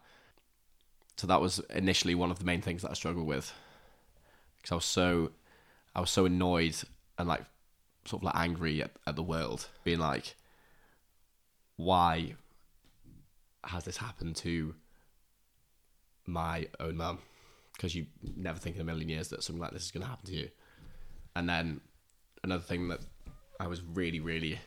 So 1.19 1.27
that 1.27 1.41
was 1.41 1.61
initially 1.71 2.15
one 2.15 2.31
of 2.31 2.39
the 2.39 2.47
main 2.47 2.63
things 2.63 2.81
that 2.83 2.91
I 2.91 2.95
struggled 2.95 3.27
with, 3.27 3.53
because 4.57 4.73
I 4.73 4.75
was 4.77 4.85
so, 4.87 5.33
I 5.95 6.01
was 6.01 6.11
so 6.11 6.25
annoyed 6.25 6.77
and 7.19 7.29
like, 7.29 7.45
sort 8.07 8.23
of 8.23 8.25
like 8.25 8.37
angry 8.37 8.83
at, 8.83 8.93
at 9.07 9.17
the 9.17 9.23
world, 9.23 9.69
being 9.85 9.99
like, 9.99 10.35
why 11.85 12.35
has 13.65 13.85
this 13.85 13.97
happened 13.97 14.37
to 14.37 14.75
my 16.27 16.67
own 16.79 16.97
mum? 16.97 17.19
Because 17.73 17.95
you 17.95 18.07
never 18.37 18.59
think 18.59 18.77
in 18.77 18.83
a 18.83 18.85
million 18.85 19.09
years 19.09 19.29
that 19.29 19.43
something 19.43 19.63
like 19.63 19.73
this 19.73 19.85
is 19.85 19.91
going 19.91 20.03
to 20.03 20.09
happen 20.09 20.27
to 20.27 20.35
you. 20.35 20.49
And 21.35 21.49
then 21.49 21.81
another 22.45 22.63
thing 22.63 22.89
that 22.89 23.01
I 23.59 23.67
was 23.67 23.81
really, 23.83 24.21
really 24.21 24.59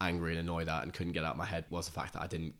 angry 0.00 0.32
and 0.32 0.40
annoyed 0.40 0.68
at 0.68 0.82
and 0.82 0.92
couldn't 0.92 1.14
get 1.14 1.24
out 1.24 1.32
of 1.32 1.38
my 1.38 1.46
head 1.46 1.64
was 1.70 1.86
the 1.86 1.92
fact 1.92 2.12
that 2.12 2.22
I 2.22 2.26
didn't 2.26 2.54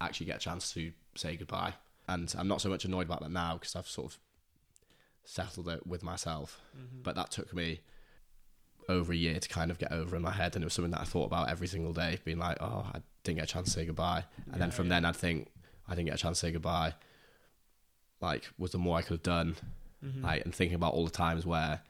actually 0.00 0.26
get 0.26 0.36
a 0.36 0.40
chance 0.40 0.72
to 0.72 0.92
say 1.14 1.36
goodbye. 1.36 1.74
And 2.08 2.34
I'm 2.36 2.48
not 2.48 2.60
so 2.60 2.68
much 2.68 2.84
annoyed 2.84 3.06
about 3.06 3.20
that 3.20 3.30
now 3.30 3.54
because 3.54 3.76
I've 3.76 3.86
sort 3.86 4.12
of 4.12 4.18
settled 5.24 5.68
it 5.68 5.86
with 5.86 6.02
myself. 6.02 6.60
Mm-hmm. 6.76 7.02
But 7.02 7.14
that 7.14 7.30
took 7.30 7.54
me 7.54 7.80
over 8.88 9.12
a 9.12 9.16
year 9.16 9.38
to 9.38 9.48
kind 9.48 9.70
of 9.70 9.78
get 9.78 9.92
over 9.92 10.16
in 10.16 10.22
my 10.22 10.32
head. 10.32 10.56
And 10.56 10.64
it 10.64 10.66
was 10.66 10.74
something 10.74 10.90
that 10.90 11.00
I 11.00 11.04
thought 11.04 11.26
about 11.26 11.48
every 11.48 11.68
single 11.68 11.92
day, 11.92 12.18
being 12.24 12.38
like, 12.38 12.58
oh, 12.60 12.90
I 12.92 13.02
didn't 13.24 13.36
get 13.38 13.44
a 13.50 13.52
chance 13.52 13.68
to 13.68 13.72
say 13.74 13.84
goodbye. 13.86 14.24
And 14.52 14.60
then 14.60 14.70
from 14.70 14.86
yeah. 14.86 14.94
then 14.96 15.04
I'd 15.04 15.16
think, 15.16 15.48
I 15.88 15.94
didn't 15.94 16.06
get 16.06 16.14
a 16.16 16.18
chance 16.18 16.40
to 16.40 16.46
say 16.46 16.52
goodbye. 16.52 16.94
Like, 18.20 18.48
was 18.58 18.72
the 18.72 18.78
more 18.78 18.98
I 18.98 19.02
could 19.02 19.14
have 19.14 19.22
done. 19.22 19.56
Mhm. 20.04 20.22
Like, 20.22 20.44
and 20.44 20.54
thinking 20.54 20.74
about 20.74 20.94
all 20.94 21.04
the 21.04 21.10
times 21.10 21.44
where, 21.46 21.80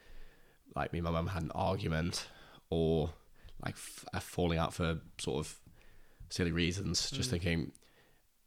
like, 0.75 0.93
me 0.93 0.99
and 0.99 1.05
my 1.05 1.11
mum 1.11 1.27
had 1.29 1.43
an 1.43 1.51
argument 1.55 2.29
or 2.71 3.13
like 3.65 3.75
f- 3.75 4.05
a 4.13 4.21
falling 4.21 4.59
out 4.59 4.75
for 4.75 5.01
sort 5.19 5.39
of 5.47 5.57
silly 6.31 6.53
reasons. 6.53 7.11
Just 7.11 7.29
Mm. 7.29 7.33
thinking, 7.33 7.73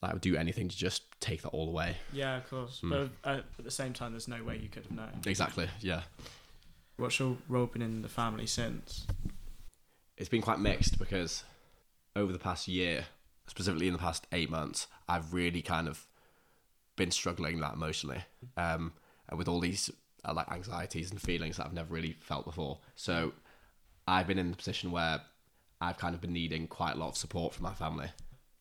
like, 0.01 0.11
I 0.11 0.13
would 0.13 0.21
do 0.21 0.35
anything 0.35 0.67
to 0.67 0.75
just 0.75 1.03
take 1.21 1.41
that 1.43 1.49
all 1.49 1.69
away. 1.69 1.97
Yeah, 2.11 2.37
of 2.37 2.49
course. 2.49 2.81
Mm. 2.83 2.89
But 3.23 3.29
uh, 3.29 3.41
at 3.57 3.63
the 3.63 3.71
same 3.71 3.93
time, 3.93 4.11
there's 4.11 4.27
no 4.27 4.43
way 4.43 4.57
you 4.57 4.67
could 4.69 4.83
have 4.83 4.91
known. 4.91 5.21
Exactly. 5.25 5.69
Yeah. 5.79 6.03
What's 6.97 7.17
your 7.19 7.37
role 7.47 7.65
been 7.67 7.81
in 7.81 8.01
the 8.01 8.09
family 8.09 8.45
since? 8.47 9.07
It's 10.17 10.29
been 10.29 10.41
quite 10.41 10.59
mixed 10.59 10.97
because 10.99 11.43
over 12.15 12.31
the 12.31 12.39
past 12.39 12.67
year, 12.67 13.05
specifically 13.47 13.87
in 13.87 13.93
the 13.93 13.99
past 13.99 14.27
eight 14.31 14.49
months, 14.49 14.87
I've 15.07 15.33
really 15.33 15.61
kind 15.61 15.87
of 15.87 16.07
been 16.95 17.11
struggling 17.11 17.59
that 17.59 17.73
emotionally, 17.73 18.23
um, 18.57 18.93
and 19.29 19.37
with 19.37 19.47
all 19.47 19.59
these 19.59 19.91
uh, 20.23 20.33
like 20.33 20.51
anxieties 20.51 21.11
and 21.11 21.21
feelings 21.21 21.57
that 21.57 21.65
I've 21.65 21.73
never 21.73 21.93
really 21.93 22.17
felt 22.21 22.45
before. 22.45 22.79
So 22.95 23.33
I've 24.07 24.27
been 24.27 24.39
in 24.39 24.51
the 24.51 24.57
position 24.57 24.91
where 24.91 25.21
I've 25.81 25.97
kind 25.97 26.15
of 26.15 26.21
been 26.21 26.33
needing 26.33 26.67
quite 26.67 26.95
a 26.95 26.97
lot 26.97 27.09
of 27.09 27.17
support 27.17 27.53
from 27.53 27.63
my 27.63 27.73
family. 27.73 28.09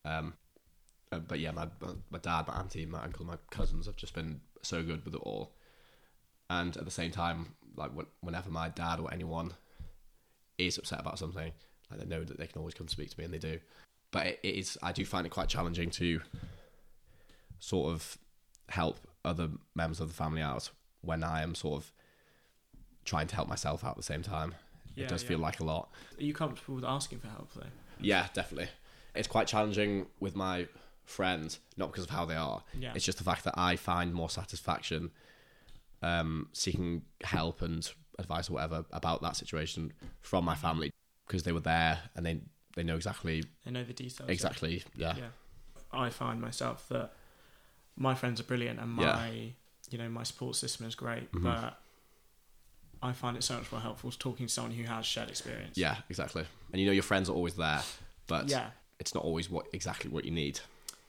Um, 0.03 0.33
uh, 1.11 1.19
but 1.19 1.39
yeah, 1.39 1.51
my 1.51 1.67
my 2.09 2.19
dad, 2.19 2.47
my 2.47 2.55
auntie, 2.55 2.85
my 2.85 3.03
uncle, 3.03 3.25
my 3.25 3.37
cousins 3.51 3.85
have 3.85 3.95
just 3.95 4.13
been 4.13 4.41
so 4.61 4.83
good 4.83 5.05
with 5.05 5.15
it 5.15 5.21
all. 5.21 5.53
And 6.49 6.75
at 6.77 6.85
the 6.85 6.91
same 6.91 7.11
time, 7.11 7.55
like 7.75 7.91
whenever 8.21 8.49
my 8.49 8.69
dad 8.69 8.99
or 8.99 9.11
anyone 9.13 9.53
is 10.57 10.77
upset 10.77 10.99
about 10.99 11.17
something, 11.19 11.51
like 11.97 12.07
they 12.07 12.15
know 12.15 12.23
that 12.23 12.37
they 12.37 12.47
can 12.47 12.59
always 12.59 12.73
come 12.73 12.87
speak 12.87 13.09
to 13.11 13.19
me, 13.19 13.25
and 13.25 13.33
they 13.33 13.37
do. 13.37 13.59
But 14.11 14.27
it, 14.27 14.39
it 14.43 14.55
is, 14.55 14.77
I 14.81 14.91
do 14.91 15.05
find 15.05 15.25
it 15.25 15.29
quite 15.29 15.49
challenging 15.49 15.89
to 15.91 16.21
sort 17.59 17.91
of 17.91 18.17
help 18.69 18.99
other 19.23 19.49
members 19.75 19.99
of 19.99 20.07
the 20.07 20.13
family 20.13 20.41
out 20.41 20.69
when 21.01 21.23
I 21.23 21.41
am 21.41 21.55
sort 21.55 21.83
of 21.83 21.91
trying 23.03 23.27
to 23.27 23.35
help 23.35 23.47
myself 23.47 23.83
out 23.83 23.91
at 23.91 23.97
the 23.97 24.03
same 24.03 24.21
time. 24.21 24.55
Yeah, 24.95 25.05
it 25.05 25.09
does 25.09 25.23
yeah. 25.23 25.29
feel 25.29 25.39
like 25.39 25.59
a 25.59 25.63
lot. 25.63 25.89
Are 26.17 26.23
you 26.23 26.33
comfortable 26.33 26.75
with 26.75 26.85
asking 26.85 27.19
for 27.19 27.27
help 27.27 27.53
though? 27.53 27.67
Yeah, 27.99 28.27
definitely. 28.33 28.69
It's 29.13 29.27
quite 29.27 29.47
challenging 29.47 30.07
with 30.19 30.35
my 30.35 30.67
friends, 31.05 31.59
not 31.77 31.91
because 31.91 32.05
of 32.05 32.09
how 32.09 32.25
they 32.25 32.35
are. 32.35 32.63
Yeah. 32.77 32.91
It's 32.95 33.05
just 33.05 33.17
the 33.17 33.23
fact 33.23 33.43
that 33.45 33.53
I 33.57 33.75
find 33.75 34.13
more 34.13 34.29
satisfaction 34.29 35.11
um, 36.01 36.49
seeking 36.53 37.03
help 37.23 37.61
and 37.61 37.89
advice 38.17 38.49
or 38.49 38.53
whatever 38.53 38.85
about 38.91 39.21
that 39.21 39.35
situation 39.35 39.91
from 40.21 40.45
my 40.45 40.55
family 40.55 40.91
because 41.25 41.43
they 41.43 41.51
were 41.51 41.59
there 41.59 41.99
and 42.15 42.25
they 42.25 42.39
they 42.75 42.83
know 42.83 42.95
exactly 42.95 43.43
They 43.63 43.71
know 43.71 43.83
the 43.83 43.93
details. 43.93 44.29
exactly 44.29 44.83
yeah 44.95 45.15
Yeah. 45.17 45.29
I 45.91 46.09
find 46.09 46.41
myself 46.41 46.87
that 46.89 47.13
my 47.95 48.15
friends 48.15 48.39
are 48.41 48.43
brilliant 48.43 48.79
and 48.79 48.91
my 48.91 49.03
Yeah. 49.31 49.49
you 49.91 49.97
know 49.97 50.09
my 50.09 50.23
support 50.23 50.55
system 50.55 50.85
is 50.87 50.95
great, 50.95 51.31
Mhm. 51.31 51.43
but 51.43 51.81
I 53.01 53.11
find 53.13 53.37
it 53.37 53.43
so 53.43 53.57
much 53.57 53.71
more 53.71 53.81
helpful 53.81 54.11
talking 54.11 54.47
to 54.47 54.51
someone 54.53 54.73
who 54.73 54.83
has 54.83 55.05
shared 55.05 55.29
experience. 55.29 55.77
yeah 55.77 55.97
exactly 56.09 56.45
and 56.71 56.81
you 56.81 56.87
know 56.87 56.91
your 56.93 57.03
friends 57.03 57.29
are 57.29 57.33
always 57.33 57.55
there 57.55 57.81
but 58.27 58.49
yeah, 58.49 58.71
it's 58.99 59.13
not 59.13 59.23
always 59.23 59.49
what 59.49 59.67
exactly 59.73 60.09
what 60.09 60.25
you 60.25 60.31
need 60.31 60.59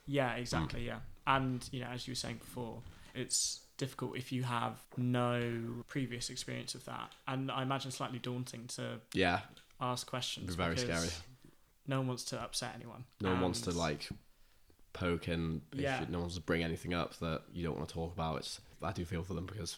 yeah, 0.09 0.35
exactly, 0.35 0.87
yeah. 0.87 1.01
And 1.27 1.69
you 1.73 1.81
know, 1.81 1.89
as 1.89 2.07
you 2.07 2.13
were 2.13 2.17
saying 2.17 2.37
before, 2.37 2.81
it's 3.13 3.63
difficult 3.77 4.17
if 4.17 4.31
you 4.31 4.45
have 4.45 4.81
no 4.97 5.83
previous 5.89 6.31
experience 6.31 6.77
of 6.77 6.85
that, 6.85 7.13
and 7.27 7.51
I 7.51 7.63
imagine 7.63 7.91
slightly 7.91 8.21
daunting 8.21 8.69
to 8.77 9.01
yeah 9.15 9.41
ask 9.81 10.07
questions. 10.07 10.45
it'd 10.49 10.57
be 10.59 10.63
very 10.65 10.77
scary 10.79 11.09
No 11.87 11.99
one 11.99 12.09
wants 12.09 12.25
to 12.27 12.41
upset 12.41 12.73
anyone. 12.75 13.05
no 13.21 13.31
one 13.31 13.41
wants 13.41 13.61
to 13.63 13.71
like 13.73 14.09
poke 14.93 15.29
and 15.29 15.61
Yeah. 15.73 16.01
you- 16.01 16.07
no 16.07 16.13
one 16.19 16.21
wants 16.23 16.37
to 16.37 16.41
bring 16.41 16.63
anything 16.63 16.95
up 16.95 17.17
that 17.19 17.43
you 17.53 17.63
don't 17.65 17.77
want 17.77 17.89
to 17.89 17.93
talk 17.95 18.13
about 18.13 18.39
it's 18.39 18.61
I 18.83 18.93
do 18.93 19.05
feel 19.05 19.23
for 19.23 19.35
them 19.35 19.47
because 19.47 19.77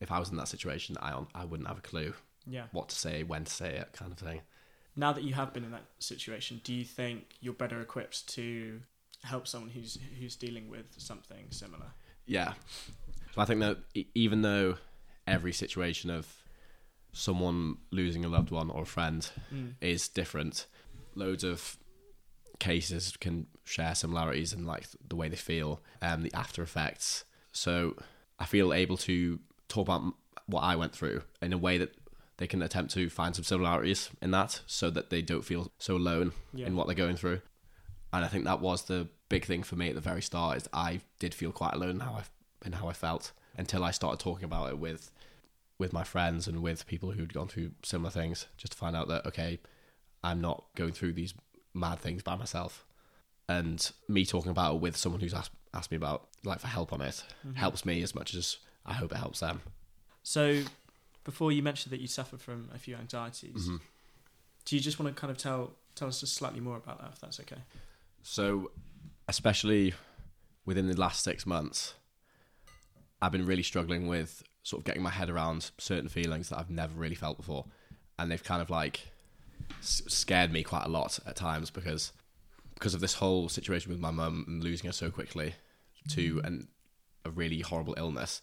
if 0.00 0.10
I 0.12 0.18
was 0.18 0.28
in 0.30 0.36
that 0.36 0.48
situation 0.48 0.96
I 1.00 1.24
I 1.34 1.44
wouldn't 1.44 1.68
have 1.68 1.78
a 1.78 1.82
clue 1.82 2.14
Yeah. 2.46 2.66
what 2.72 2.88
to 2.90 2.96
say 2.96 3.22
when 3.22 3.44
to 3.44 3.52
say 3.52 3.76
it 3.76 3.92
kind 3.92 4.12
of 4.12 4.18
thing 4.18 4.42
Now 4.96 5.12
that 5.12 5.22
you 5.24 5.34
have 5.34 5.52
been 5.52 5.64
in 5.64 5.70
that 5.70 5.84
situation, 6.00 6.60
do 6.64 6.74
you 6.74 6.84
think 6.84 7.36
you're 7.40 7.54
better 7.54 7.80
equipped 7.80 8.26
to 8.30 8.82
help 9.22 9.46
someone 9.46 9.70
who's 9.70 9.96
who's 10.18 10.34
dealing 10.36 10.68
with 10.68 10.86
something 10.98 11.50
similar? 11.50 11.92
Yeah. 12.26 12.54
So 13.34 13.40
I 13.42 13.44
think 13.44 13.60
that 13.60 13.78
even 14.14 14.42
though 14.42 14.76
every 15.26 15.52
situation 15.52 16.10
of 16.10 16.26
someone 17.12 17.78
losing 17.90 18.24
a 18.24 18.28
loved 18.28 18.50
one 18.50 18.70
or 18.70 18.82
a 18.82 18.86
friend 18.86 19.30
Mm. 19.52 19.74
is 19.80 20.08
different, 20.08 20.66
loads 21.14 21.44
of 21.44 21.76
cases 22.58 23.16
can 23.18 23.46
share 23.64 23.94
similarities 23.94 24.52
in 24.52 24.64
like 24.66 24.86
the 25.06 25.16
way 25.16 25.28
they 25.28 25.36
feel 25.36 25.80
and 26.00 26.22
the 26.24 26.34
after 26.34 26.62
effects. 26.62 27.24
So 27.52 27.96
I 28.38 28.46
feel 28.46 28.72
able 28.72 28.96
to 28.98 29.38
talk 29.68 29.86
about 29.88 30.14
what 30.46 30.60
I 30.62 30.76
went 30.76 30.92
through 30.94 31.22
in 31.42 31.52
a 31.52 31.58
way 31.58 31.78
that 31.78 31.94
they 32.38 32.46
can 32.46 32.62
attempt 32.62 32.92
to 32.94 33.10
find 33.10 33.34
some 33.34 33.44
similarities 33.44 34.10
in 34.22 34.30
that 34.30 34.60
so 34.66 34.90
that 34.90 35.10
they 35.10 35.22
don't 35.22 35.44
feel 35.44 35.72
so 35.78 35.96
alone 35.96 36.32
Yeah. 36.52 36.66
in 36.66 36.76
what 36.76 36.86
they're 36.86 36.96
going 36.96 37.16
through. 37.16 37.40
And 38.12 38.24
I 38.24 38.28
think 38.28 38.44
that 38.44 38.60
was 38.60 38.84
the 38.84 39.08
big 39.28 39.44
thing 39.44 39.62
for 39.62 39.76
me 39.76 39.88
at 39.90 39.94
the 39.94 40.00
very 40.00 40.22
start 40.22 40.56
is 40.56 40.68
I 40.72 41.00
did 41.18 41.34
feel 41.34 41.52
quite 41.52 41.74
alone 41.74 41.90
in 41.96 42.00
how 42.00 42.12
I 42.14 42.24
in 42.64 42.72
how 42.72 42.88
I 42.88 42.92
felt 42.92 43.30
until 43.56 43.84
I 43.84 43.92
started 43.92 44.18
talking 44.18 44.44
about 44.44 44.68
it 44.70 44.78
with 44.78 45.12
with 45.78 45.92
my 45.92 46.02
friends 46.04 46.48
and 46.48 46.60
with 46.62 46.86
people 46.86 47.12
who'd 47.12 47.32
gone 47.32 47.48
through 47.48 47.70
similar 47.84 48.10
things 48.10 48.46
just 48.56 48.72
to 48.72 48.78
find 48.78 48.96
out 48.96 49.08
that 49.08 49.24
okay 49.26 49.58
I'm 50.24 50.40
not 50.40 50.64
going 50.74 50.92
through 50.92 51.12
these 51.12 51.34
mad 51.74 52.00
things 52.00 52.22
by 52.22 52.34
myself 52.36 52.84
and 53.48 53.90
me 54.08 54.26
talking 54.26 54.50
about 54.50 54.74
it 54.74 54.80
with 54.80 54.96
someone 54.96 55.20
who's 55.20 55.32
asked, 55.34 55.52
asked 55.72 55.90
me 55.90 55.96
about 55.96 56.26
like 56.44 56.58
for 56.60 56.66
help 56.66 56.92
on 56.92 57.00
it 57.00 57.22
Mhm. 57.46 57.54
helps 57.56 57.84
me 57.84 58.02
as 58.02 58.14
much 58.14 58.34
as 58.34 58.56
I 58.84 58.94
hope 58.94 59.12
it 59.12 59.18
helps 59.18 59.40
them 59.40 59.60
So, 60.22 60.64
before 61.24 61.52
you 61.52 61.62
mentioned 61.62 61.92
that 61.92 62.00
you 62.00 62.06
suffer 62.08 62.36
from 62.38 62.68
a 62.74 62.78
few 62.78 62.96
anxieties, 62.96 63.68
Mhm. 63.68 63.80
do 64.64 64.76
you 64.76 64.82
just 64.82 64.98
want 64.98 65.14
to 65.14 65.18
kind 65.20 65.30
of 65.30 65.38
tell 65.38 65.74
tell 65.94 66.08
us 66.08 66.20
just 66.20 66.34
slightly 66.34 66.60
more 66.60 66.76
about 66.76 67.00
that, 67.00 67.10
if 67.12 67.20
that's 67.20 67.40
okay? 67.40 67.62
So, 68.22 68.70
especially 69.28 69.94
within 70.64 70.86
the 70.86 70.96
last 70.98 71.22
six 71.24 71.44
months, 71.46 71.94
I've 73.20 73.32
been 73.32 73.46
really 73.46 73.62
struggling 73.62 74.06
with 74.06 74.42
sort 74.62 74.80
of 74.80 74.84
getting 74.84 75.02
my 75.02 75.10
head 75.10 75.30
around 75.30 75.70
certain 75.78 76.08
feelings 76.08 76.48
that 76.48 76.58
I've 76.58 76.70
never 76.70 76.94
really 76.94 77.14
felt 77.14 77.36
before. 77.36 77.64
And 78.18 78.30
they've 78.30 78.42
kind 78.42 78.60
of 78.60 78.70
like 78.70 79.12
s- 79.80 80.02
scared 80.08 80.52
me 80.52 80.62
quite 80.62 80.84
a 80.84 80.88
lot 80.88 81.18
at 81.26 81.36
times 81.36 81.70
because 81.70 82.12
because 82.74 82.94
of 82.94 83.00
this 83.00 83.14
whole 83.14 83.48
situation 83.48 83.90
with 83.90 84.00
my 84.00 84.12
mum 84.12 84.44
and 84.46 84.62
losing 84.62 84.86
her 84.86 84.92
so 84.92 85.10
quickly 85.10 85.54
to 86.08 86.36
mm. 86.36 86.44
an, 86.46 86.68
a 87.24 87.30
really 87.30 87.60
horrible 87.60 87.94
illness. 87.96 88.40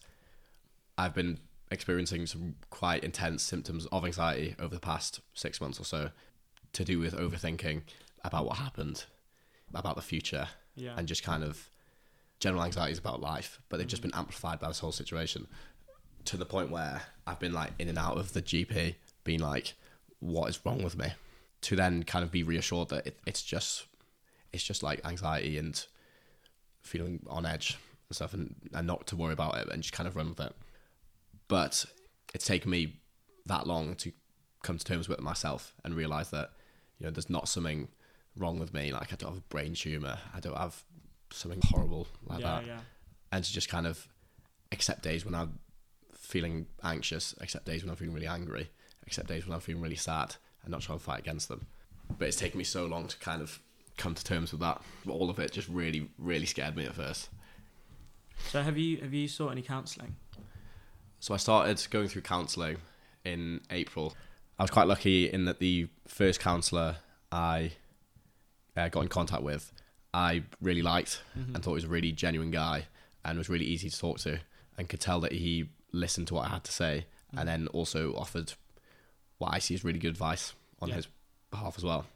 I've 0.98 1.14
been 1.14 1.38
experiencing 1.70 2.26
some 2.26 2.56
quite 2.70 3.02
intense 3.02 3.42
symptoms 3.42 3.86
of 3.86 4.04
anxiety 4.04 4.54
over 4.58 4.74
the 4.74 4.80
past 4.80 5.20
six 5.34 5.60
months 5.60 5.80
or 5.80 5.84
so 5.84 6.10
to 6.74 6.84
do 6.84 6.98
with 6.98 7.14
overthinking 7.14 7.82
about 8.24 8.44
what 8.44 8.58
happened, 8.58 9.04
about 9.74 9.96
the 9.96 10.02
future, 10.02 10.48
Yeah. 10.74 10.94
and 10.96 11.08
just 11.08 11.22
kind 11.22 11.42
of 11.42 11.70
general 12.38 12.62
anxieties 12.62 12.98
about 12.98 13.20
life. 13.20 13.60
But 13.68 13.78
they've 13.78 13.86
just 13.86 14.02
mm-hmm. 14.02 14.10
been 14.10 14.18
amplified 14.18 14.60
by 14.60 14.68
this 14.68 14.80
whole 14.80 14.92
situation 14.92 15.46
to 16.26 16.36
the 16.36 16.44
point 16.44 16.70
where 16.70 17.02
I've 17.26 17.38
been 17.38 17.52
like 17.52 17.72
in 17.78 17.88
and 17.88 17.98
out 17.98 18.18
of 18.18 18.32
the 18.32 18.42
GP, 18.42 18.94
being 19.24 19.40
like, 19.40 19.74
"What 20.20 20.48
is 20.48 20.60
wrong 20.64 20.82
with 20.82 20.96
me?" 20.96 21.08
To 21.62 21.76
then 21.76 22.02
kind 22.04 22.24
of 22.24 22.30
be 22.30 22.42
reassured 22.42 22.90
that 22.90 23.06
it, 23.06 23.18
it's 23.26 23.42
just, 23.42 23.86
it's 24.52 24.62
just 24.62 24.82
like 24.82 25.04
anxiety 25.04 25.58
and 25.58 25.84
feeling 26.82 27.24
on 27.28 27.46
edge 27.46 27.78
and 28.08 28.16
stuff, 28.16 28.34
and, 28.34 28.54
and 28.72 28.86
not 28.86 29.06
to 29.08 29.16
worry 29.16 29.32
about 29.32 29.58
it 29.58 29.68
and 29.70 29.82
just 29.82 29.94
kind 29.94 30.06
of 30.06 30.16
run 30.16 30.28
with 30.30 30.40
it. 30.40 30.54
But 31.48 31.84
it's 32.34 32.46
taken 32.46 32.70
me 32.70 33.00
that 33.46 33.66
long 33.66 33.94
to 33.96 34.12
come 34.62 34.78
to 34.78 34.84
terms 34.84 35.08
with 35.08 35.18
it 35.18 35.22
myself 35.22 35.74
and 35.84 35.94
realize 35.94 36.30
that 36.30 36.50
you 36.98 37.06
know 37.06 37.10
there's 37.10 37.30
not 37.30 37.48
something 37.48 37.88
wrong 38.36 38.58
with 38.58 38.74
me. 38.74 38.92
Like 38.92 39.12
I 39.12 39.16
don't 39.16 39.30
have 39.30 39.38
a 39.38 39.48
brain 39.48 39.74
tumor. 39.74 40.18
I 40.34 40.40
don't 40.40 40.56
have 40.56 40.82
something 41.32 41.60
horrible 41.64 42.06
like 42.26 42.40
yeah, 42.40 42.46
that 42.46 42.66
yeah. 42.66 42.78
and 43.32 43.42
to 43.42 43.52
just 43.52 43.68
kind 43.68 43.86
of 43.86 44.06
accept 44.72 45.02
days 45.02 45.24
when 45.24 45.34
I'm 45.34 45.58
feeling 46.26 46.66
anxious, 46.82 47.34
except 47.40 47.64
days 47.64 47.82
when 47.82 47.90
I'm 47.90 47.96
feeling 47.96 48.14
really 48.14 48.26
angry, 48.26 48.68
except 49.06 49.28
days 49.28 49.46
when 49.46 49.54
I'm 49.54 49.60
feeling 49.60 49.82
really 49.82 49.96
sad, 49.96 50.36
and 50.62 50.70
not 50.70 50.82
trying 50.82 50.98
to 50.98 51.04
fight 51.04 51.20
against 51.20 51.48
them. 51.48 51.66
But 52.18 52.28
it's 52.28 52.36
taken 52.36 52.58
me 52.58 52.64
so 52.64 52.86
long 52.86 53.06
to 53.08 53.16
kind 53.18 53.40
of 53.42 53.60
come 53.96 54.14
to 54.14 54.24
terms 54.24 54.52
with 54.52 54.60
that. 54.60 54.82
All 55.08 55.30
of 55.30 55.38
it 55.38 55.52
just 55.52 55.68
really, 55.68 56.10
really 56.18 56.46
scared 56.46 56.76
me 56.76 56.84
at 56.84 56.94
first. 56.94 57.28
So 58.48 58.62
have 58.62 58.76
you 58.76 58.98
have 58.98 59.14
you 59.14 59.28
sought 59.28 59.52
any 59.52 59.62
counselling? 59.62 60.16
So 61.20 61.32
I 61.32 61.38
started 61.38 61.84
going 61.90 62.08
through 62.08 62.22
counselling 62.22 62.76
in 63.24 63.60
April. 63.70 64.14
I 64.58 64.62
was 64.62 64.70
quite 64.70 64.86
lucky 64.86 65.30
in 65.30 65.44
that 65.46 65.58
the 65.58 65.88
first 66.06 66.40
counsellor 66.40 66.96
I 67.32 67.72
uh, 68.76 68.88
got 68.88 69.02
in 69.02 69.08
contact 69.08 69.42
with, 69.42 69.72
I 70.12 70.44
really 70.60 70.82
liked 70.82 71.22
and 71.34 71.62
thought 71.62 71.72
he 71.72 71.74
was 71.74 71.84
a 71.84 71.88
really 71.88 72.12
genuine 72.12 72.50
guy 72.50 72.86
and 73.24 73.38
was 73.38 73.48
really 73.48 73.64
easy 73.64 73.90
to 73.90 73.98
talk 73.98 74.18
to 74.20 74.38
and 74.78 74.88
could 74.88 75.00
tell 75.00 75.20
that 75.20 75.32
he 75.32 75.68
listened 75.92 76.26
to 76.28 76.34
what 76.34 76.46
I 76.46 76.50
had 76.50 76.64
to 76.64 76.72
say 76.72 77.06
and 77.32 77.40
mm. 77.40 77.46
then 77.46 77.66
also 77.68 78.14
offered 78.14 78.52
what 79.38 79.54
I 79.54 79.58
see 79.58 79.74
as 79.74 79.84
really 79.84 79.98
good 79.98 80.10
advice 80.10 80.54
on 80.80 80.88
Yeah. 80.88 80.96
his 80.96 81.08
behalf 81.50 81.74
as 81.76 81.84
well. 81.84 82.06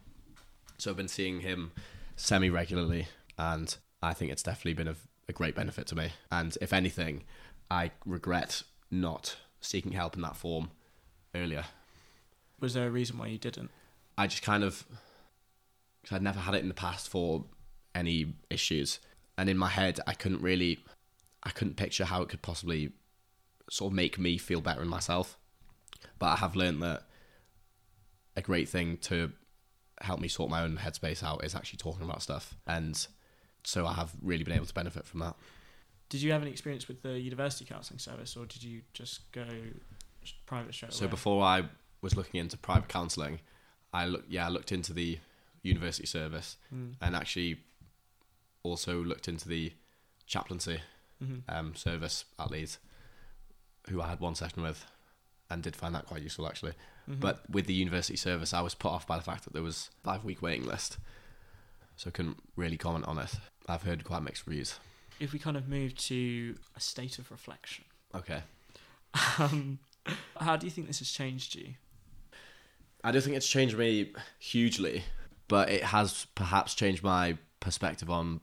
So 0.79 0.91
I've 0.91 0.97
been 0.97 1.09
seeing 1.09 1.41
him 1.41 1.73
semi 2.17 2.51
regularly 2.51 3.09
and 3.39 3.77
I 4.03 4.15
think 4.15 4.33
it's 4.33 4.43
definitely 4.43 4.75
been 4.75 4.89
of 4.89 5.07
a 5.29 5.33
great 5.33 5.55
benefit 5.55 5.87
to 5.89 5.95
me. 5.95 6.13
And 6.31 6.57
if 6.61 6.73
anything, 6.73 7.25
I 7.71 7.93
regret 8.05 8.63
not 8.91 9.37
seeking 9.61 9.93
help 9.93 10.17
in 10.17 10.23
that 10.23 10.37
form 10.37 10.71
earlier. 11.35 11.65
Was 12.61 12.75
there 12.75 12.87
a 12.87 12.91
reason 12.91 13.19
why 13.19 13.29
you 13.29 13.39
didn't? 13.39 13.71
I 14.19 14.27
just 14.27 14.43
kind 14.43 14.65
of, 14.65 14.85
cause 16.05 16.17
I'd 16.17 16.23
never 16.23 16.41
had 16.41 16.55
it 16.55 16.63
in 16.63 16.69
the 16.69 16.75
past 16.75 17.09
for 17.09 17.45
any 17.95 18.35
issues, 18.51 19.01
and 19.39 19.49
in 19.49 19.57
my 19.57 19.69
head, 19.69 19.99
I 20.07 20.13
couldn't 20.13 20.43
really, 20.43 20.81
I 21.43 21.51
couldn't 21.51 21.77
picture 21.77 22.05
how 22.05 22.23
it 22.23 22.29
could 22.29 22.43
possibly 22.43 22.93
sort 23.71 23.91
of 23.93 23.95
make 23.97 24.19
me 24.19 24.37
feel 24.37 24.61
better 24.61 24.83
in 24.83 24.89
myself. 24.89 25.39
But 26.19 26.27
I 26.27 26.37
have 26.37 26.55
learned 26.57 26.83
that 26.83 27.05
a 28.37 28.43
great 28.43 28.69
thing 28.69 28.99
to 28.99 29.33
help 30.03 30.21
me 30.21 30.29
sort 30.29 30.51
my 30.51 30.63
own 30.63 30.77
headspace 30.77 31.23
out 31.23 31.43
is 31.45 31.55
actually 31.55 31.79
talking 31.79 32.03
about 32.05 32.23
stuff, 32.23 32.55
and 32.67 33.07
so 33.65 33.87
I 33.87 33.95
have 33.95 34.13
really 34.23 34.45
been 34.45 34.55
able 34.55 34.67
to 34.67 34.75
benefit 34.75 35.07
from 35.07 35.21
that. 35.21 35.35
Did 36.09 36.21
you 36.23 36.33
have 36.33 36.43
any 36.43 36.51
experience 36.51 36.89
with 36.89 37.03
the 37.03 37.19
university 37.21 37.65
counselling 37.65 37.99
service, 38.01 38.37
or 38.37 38.45
did 38.47 38.63
you 38.63 38.83
just 38.93 39.31
go 39.33 39.47
private 40.47 40.75
straight 40.75 40.93
So 40.93 41.05
away? 41.05 41.11
before 41.11 41.43
I 41.45 41.65
was 42.03 42.17
looking 42.17 42.41
into 42.41 42.57
private 42.59 42.89
counselling, 42.89 43.41
I 43.93 44.07
look 44.07 44.25
yeah 44.29 44.47
I 44.47 44.49
looked 44.49 44.73
into 44.73 44.93
the 44.93 45.19
university 45.63 46.07
service 46.07 46.57
Mm. 46.75 46.95
and 47.03 47.15
actually 47.15 47.61
also 48.63 49.03
looked 49.03 49.29
into 49.29 49.49
the 49.49 49.73
chaplaincy 50.27 50.81
Mhm. 51.23 51.43
um, 51.49 51.75
service 51.75 52.25
at 52.39 52.51
Leeds, 52.51 52.79
who 53.89 54.01
I 54.03 54.09
had 54.09 54.21
one 54.21 54.35
session 54.35 54.63
with, 54.63 54.85
and 55.49 55.63
did 55.63 55.75
find 55.77 55.95
that 55.95 56.07
quite 56.07 56.23
useful 56.23 56.47
actually. 56.47 56.73
Mhm. 57.09 57.21
But 57.21 57.49
with 57.51 57.67
the 57.67 57.75
university 57.75 58.17
service, 58.17 58.53
I 58.55 58.61
was 58.61 58.75
put 58.75 58.91
off 58.91 59.07
by 59.07 59.17
the 59.17 59.25
fact 59.25 59.45
that 59.45 59.53
there 59.53 59.63
was 59.63 59.91
a 60.01 60.05
five 60.05 60.25
week 60.25 60.43
waiting 60.43 60.67
list, 60.67 60.99
so 61.97 62.09
I 62.09 62.11
couldn't 62.13 62.39
really 62.57 62.77
comment 62.77 63.07
on 63.07 63.19
it. 63.19 63.35
I've 63.69 63.83
heard 63.83 64.05
quite 64.05 64.23
mixed 64.23 64.47
reviews. 64.47 64.79
if 65.19 65.33
we 65.33 65.39
kind 65.39 65.57
of 65.57 65.69
move 65.69 65.95
to 65.97 66.57
a 66.77 66.81
state 66.81 67.19
of 67.19 67.31
reflection, 67.31 67.85
Okay, 68.15 68.43
um, 69.39 69.79
how 70.41 70.57
do 70.57 70.67
you 70.67 70.71
think 70.71 70.87
this 70.87 70.99
has 71.01 71.11
changed 71.11 71.55
you? 71.55 71.75
I 73.05 73.13
don't 73.13 73.23
think 73.23 73.37
it's 73.37 73.49
changed 73.49 73.77
me 73.79 74.13
hugely, 74.39 75.05
but 75.49 75.69
it 75.71 75.85
has 75.85 76.27
perhaps 76.35 76.75
changed 76.75 77.03
my 77.03 77.39
perspective 77.61 78.11
on 78.11 78.41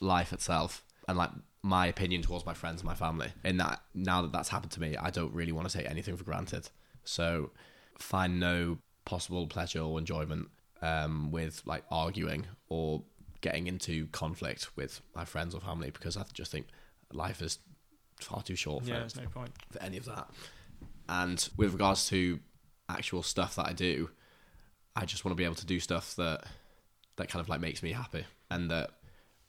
life 0.00 0.32
itself 0.32 0.84
and 1.08 1.16
like 1.18 1.30
my 1.64 1.86
opinion 1.86 2.20
towards 2.20 2.44
my 2.44 2.52
friends 2.52 2.82
and 2.82 2.86
my 2.86 2.94
family. 2.94 3.32
In 3.42 3.56
that, 3.56 3.80
now 3.94 4.20
that 4.20 4.32
that's 4.32 4.50
happened 4.50 4.72
to 4.72 4.80
me, 4.82 4.98
I 4.98 5.08
don't 5.08 5.32
really 5.32 5.50
want 5.50 5.66
to 5.66 5.78
take 5.78 5.88
anything 5.88 6.14
for 6.14 6.22
granted. 6.22 6.68
So, 7.04 7.52
find 7.98 8.38
no 8.38 8.76
possible 9.06 9.46
pleasure 9.46 9.80
or 9.80 9.98
enjoyment 9.98 10.48
um, 10.82 11.30
with 11.30 11.62
like 11.64 11.82
arguing 11.90 12.46
or 12.68 13.02
getting 13.40 13.66
into 13.66 14.06
conflict 14.08 14.76
with 14.76 15.00
my 15.14 15.24
friends 15.24 15.54
or 15.54 15.60
family 15.62 15.90
because 15.90 16.18
I 16.18 16.24
just 16.34 16.52
think 16.52 16.66
life 17.12 17.40
is 17.40 17.58
far 18.20 18.42
too 18.42 18.56
short 18.56 18.84
for 18.84 18.90
Yeah, 18.90 18.98
there's 18.98 19.16
no 19.16 19.26
point. 19.26 19.50
for 19.70 19.82
any 19.82 19.96
of 19.96 20.04
that. 20.04 20.28
And 21.08 21.48
with 21.56 21.72
regards 21.72 22.06
to 22.08 22.40
actual 22.90 23.22
stuff 23.22 23.56
that 23.56 23.66
I 23.66 23.72
do, 23.72 24.10
I 24.94 25.06
just 25.06 25.24
want 25.24 25.32
to 25.32 25.36
be 25.36 25.44
able 25.44 25.54
to 25.56 25.66
do 25.66 25.80
stuff 25.80 26.14
that 26.16 26.44
that 27.16 27.28
kind 27.28 27.40
of 27.40 27.48
like 27.48 27.60
makes 27.60 27.82
me 27.82 27.92
happy 27.92 28.24
and 28.50 28.70
that 28.70 28.90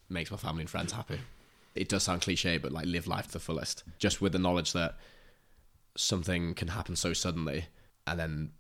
makes 0.08 0.32
my 0.32 0.38
family 0.38 0.62
and 0.62 0.70
friends 0.70 0.94
happy. 0.94 1.20
It 1.76 1.90
does 1.90 2.04
sound 2.04 2.22
cliche, 2.22 2.58
but 2.58 2.72
like 2.72 2.86
live 2.86 3.08
life 3.08 3.28
to 3.28 3.34
the 3.34 3.40
fullest, 3.40 3.84
just 4.00 4.22
with 4.22 4.32
the 4.32 4.40
knowledge 4.40 4.74
that 4.74 4.96
something 5.98 6.54
can 6.54 6.70
happen 6.70 6.96
so 6.96 7.14
suddenly, 7.14 7.66
and 8.08 8.20
then 8.20 8.52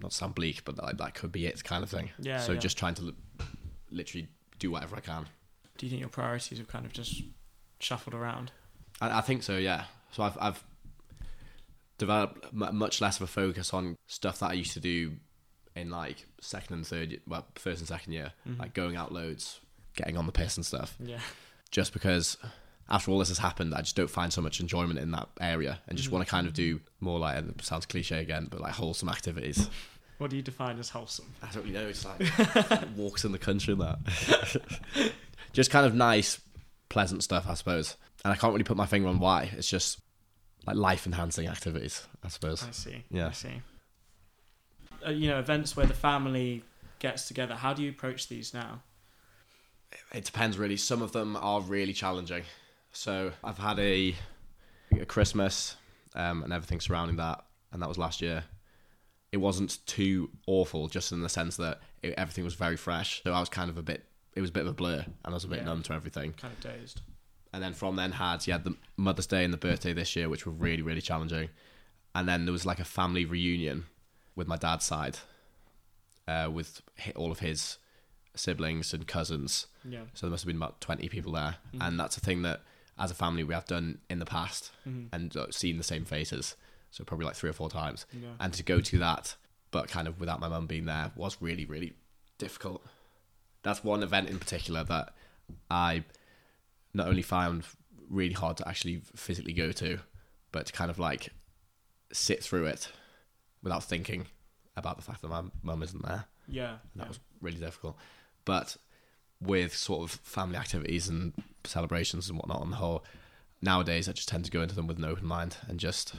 not 0.00 0.12
sound 0.12 0.34
bleak, 0.34 0.64
but 0.64 0.78
like 0.78 0.98
that 0.98 1.14
could 1.14 1.32
be 1.32 1.46
it, 1.46 1.62
kind 1.64 1.82
of 1.82 1.90
thing. 1.90 2.10
Yeah, 2.20 2.38
So 2.38 2.52
yeah. 2.52 2.58
just 2.58 2.78
trying 2.78 2.94
to 2.94 3.02
li- 3.02 3.14
literally 3.90 4.28
do 4.58 4.70
whatever 4.70 4.96
I 4.96 5.00
can. 5.00 5.26
Do 5.78 5.86
you 5.86 5.90
think 5.90 6.00
your 6.00 6.10
priorities 6.10 6.58
have 6.58 6.68
kind 6.68 6.86
of 6.86 6.92
just 6.92 7.22
shuffled 7.80 8.14
around? 8.14 8.52
I, 9.00 9.18
I 9.18 9.20
think 9.20 9.42
so, 9.42 9.56
yeah. 9.56 9.84
So 10.12 10.22
I've 10.22 10.38
I've 10.40 10.64
developed 11.98 12.46
m- 12.52 12.76
much 12.76 13.00
less 13.00 13.16
of 13.16 13.22
a 13.22 13.26
focus 13.26 13.74
on 13.74 13.96
stuff 14.06 14.38
that 14.40 14.50
I 14.50 14.54
used 14.54 14.72
to 14.74 14.80
do 14.80 15.12
in 15.74 15.90
like 15.90 16.26
second 16.40 16.76
and 16.76 16.86
third, 16.86 17.20
well, 17.26 17.46
first 17.54 17.80
and 17.80 17.88
second 17.88 18.12
year, 18.12 18.32
mm-hmm. 18.48 18.60
like 18.60 18.74
going 18.74 18.96
out 18.96 19.12
loads, 19.12 19.60
getting 19.94 20.16
on 20.16 20.26
the 20.26 20.32
piss 20.32 20.56
and 20.56 20.66
stuff. 20.66 20.96
Yeah. 21.00 21.20
Just 21.70 21.92
because 21.92 22.36
after 22.88 23.10
all 23.10 23.18
this 23.18 23.28
has 23.28 23.38
happened, 23.38 23.74
I 23.74 23.80
just 23.80 23.96
don't 23.96 24.10
find 24.10 24.32
so 24.32 24.40
much 24.40 24.60
enjoyment 24.60 24.98
in 24.98 25.12
that 25.12 25.28
area, 25.40 25.80
and 25.86 25.96
just 25.96 26.10
want 26.10 26.24
to 26.24 26.30
kind 26.30 26.46
of 26.46 26.52
do 26.52 26.80
more 27.00 27.18
like 27.18 27.38
and 27.38 27.50
it 27.50 27.64
sounds 27.64 27.86
cliche 27.86 28.20
again, 28.20 28.48
but 28.50 28.60
like 28.60 28.72
wholesome 28.72 29.08
activities. 29.08 29.68
What 30.18 30.30
do 30.30 30.36
you 30.36 30.42
define 30.42 30.78
as 30.78 30.90
wholesome? 30.90 31.32
I 31.42 31.46
don't 31.50 31.62
really 31.62 31.74
know. 31.74 31.88
It's 31.88 32.04
like 32.04 32.88
walks 32.96 33.24
in 33.24 33.32
the 33.32 33.38
country 33.38 33.72
and 33.72 33.80
that. 33.80 35.12
just 35.54 35.70
kind 35.70 35.86
of 35.86 35.94
nice, 35.94 36.40
pleasant 36.90 37.22
stuff, 37.22 37.46
I 37.48 37.54
suppose. 37.54 37.96
And 38.22 38.32
I 38.32 38.36
can't 38.36 38.52
really 38.52 38.64
put 38.64 38.76
my 38.76 38.84
finger 38.84 39.08
on 39.08 39.18
why. 39.18 39.50
It's 39.56 39.70
just 39.70 39.98
like 40.66 40.76
life 40.76 41.06
enhancing 41.06 41.48
activities, 41.48 42.06
I 42.22 42.28
suppose. 42.28 42.62
I 42.62 42.72
see. 42.72 43.04
Yeah. 43.10 43.28
I 43.28 43.32
see. 43.32 43.62
Uh, 45.06 45.10
you 45.10 45.30
know, 45.30 45.38
events 45.38 45.74
where 45.74 45.86
the 45.86 45.94
family 45.94 46.64
gets 46.98 47.26
together. 47.26 47.54
How 47.54 47.72
do 47.72 47.82
you 47.82 47.88
approach 47.88 48.28
these 48.28 48.52
now? 48.52 48.82
It 50.12 50.24
depends 50.24 50.58
really. 50.58 50.76
Some 50.76 51.02
of 51.02 51.12
them 51.12 51.36
are 51.36 51.60
really 51.60 51.92
challenging. 51.92 52.42
So 52.92 53.32
I've 53.44 53.58
had 53.58 53.78
a, 53.78 54.14
a 55.00 55.04
Christmas 55.06 55.76
um, 56.14 56.42
and 56.42 56.52
everything 56.52 56.80
surrounding 56.80 57.16
that, 57.16 57.44
and 57.72 57.80
that 57.82 57.88
was 57.88 57.98
last 57.98 58.20
year. 58.20 58.44
It 59.32 59.36
wasn't 59.36 59.78
too 59.86 60.30
awful, 60.48 60.88
just 60.88 61.12
in 61.12 61.22
the 61.22 61.28
sense 61.28 61.56
that 61.58 61.78
it, 62.02 62.14
everything 62.16 62.44
was 62.44 62.54
very 62.54 62.76
fresh. 62.76 63.22
So 63.22 63.32
I 63.32 63.38
was 63.40 63.48
kind 63.48 63.70
of 63.70 63.78
a 63.78 63.82
bit. 63.82 64.04
It 64.34 64.40
was 64.40 64.50
a 64.50 64.52
bit 64.52 64.62
of 64.62 64.68
a 64.68 64.72
blur, 64.72 65.04
and 65.06 65.16
I 65.24 65.30
was 65.30 65.44
a 65.44 65.48
bit 65.48 65.58
Yeah. 65.60 65.66
numb 65.66 65.82
to 65.84 65.92
everything. 65.92 66.32
Kind 66.32 66.54
of 66.54 66.60
dazed. 66.60 67.00
and 67.52 67.60
then 67.62 67.72
from 67.74 67.96
then 67.96 68.12
had 68.12 68.46
you 68.46 68.52
had 68.52 68.62
the 68.64 68.76
Mother's 68.96 69.26
Day 69.26 69.44
and 69.44 69.52
the 69.52 69.56
birthday 69.58 69.92
this 69.92 70.14
year, 70.16 70.28
which 70.28 70.46
were 70.46 70.52
really 70.52 70.82
really 70.82 71.00
challenging, 71.00 71.48
and 72.14 72.28
then 72.28 72.44
there 72.44 72.52
was 72.52 72.66
like 72.66 72.80
a 72.80 72.84
family 72.84 73.24
reunion 73.24 73.86
with 74.34 74.46
my 74.48 74.56
dad's 74.56 74.84
side, 74.84 75.18
uh, 76.26 76.48
with 76.52 76.80
all 77.16 77.30
of 77.32 77.38
his 77.40 77.78
siblings 78.34 78.92
and 78.94 79.06
cousins. 79.06 79.66
Yeah. 79.84 80.02
So 80.14 80.26
there 80.26 80.30
must 80.30 80.44
have 80.44 80.46
been 80.48 80.56
about 80.56 80.80
twenty 80.80 81.08
people 81.08 81.32
there, 81.32 81.56
and 81.80 81.98
that's 81.98 82.16
a 82.16 82.20
thing 82.20 82.42
that 82.42 82.60
as 82.98 83.10
a 83.10 83.14
family 83.14 83.42
we 83.44 83.54
have 83.54 83.64
done 83.66 83.98
in 84.10 84.18
the 84.18 84.26
past 84.26 84.72
Mhm. 84.86 85.08
and 85.12 85.36
uh, 85.36 85.46
seen 85.50 85.78
the 85.78 85.84
same 85.84 86.04
faces. 86.04 86.56
So 86.90 87.04
probably 87.04 87.26
like 87.26 87.36
three 87.36 87.48
or 87.50 87.54
four 87.54 87.70
times, 87.70 88.04
Yeah. 88.12 88.34
and 88.40 88.52
to 88.54 88.62
go 88.62 88.80
to 88.80 88.98
that 88.98 89.36
but 89.70 89.88
kind 89.88 90.08
of 90.08 90.18
without 90.18 90.40
my 90.40 90.48
mum 90.48 90.66
being 90.66 90.84
there 90.86 91.12
was 91.14 91.36
really 91.40 91.64
really 91.64 91.94
difficult. 92.38 92.84
That's 93.62 93.84
one 93.84 94.02
event 94.02 94.28
in 94.28 94.38
particular 94.38 94.82
that 94.84 95.14
I 95.70 96.04
not 96.94 97.06
only 97.08 97.22
found 97.22 97.64
really 98.08 98.32
hard 98.34 98.56
to 98.56 98.66
actually 98.68 99.02
physically 99.14 99.52
go 99.52 99.70
to, 99.72 100.00
but 100.50 100.66
to 100.66 100.72
kind 100.72 100.90
of 100.90 100.98
like 100.98 101.32
sit 102.12 102.42
through 102.42 102.66
it 102.66 102.90
without 103.62 103.84
thinking 103.84 104.26
about 104.76 104.96
the 104.96 105.02
fact 105.02 105.22
that 105.22 105.28
my 105.28 105.42
mum 105.62 105.82
isn't 105.82 106.02
there. 106.04 106.24
Yeah. 106.48 106.78
That 106.96 107.02
yeah. 107.04 107.08
was 107.08 107.20
really 107.40 107.58
difficult. 107.58 107.96
But 108.50 108.76
with 109.40 109.76
sort 109.76 110.02
of 110.02 110.10
family 110.10 110.56
activities 110.56 111.08
and 111.08 111.32
celebrations 111.62 112.28
and 112.28 112.36
whatnot 112.36 112.60
on 112.60 112.70
the 112.70 112.78
whole, 112.78 113.04
nowadays 113.62 114.08
I 114.08 114.12
just 114.12 114.28
tend 114.28 114.44
to 114.46 114.50
go 114.50 114.60
into 114.60 114.74
them 114.74 114.88
with 114.88 114.98
an 114.98 115.04
open 115.04 115.24
mind 115.24 115.58
and 115.68 115.78
just 115.78 116.14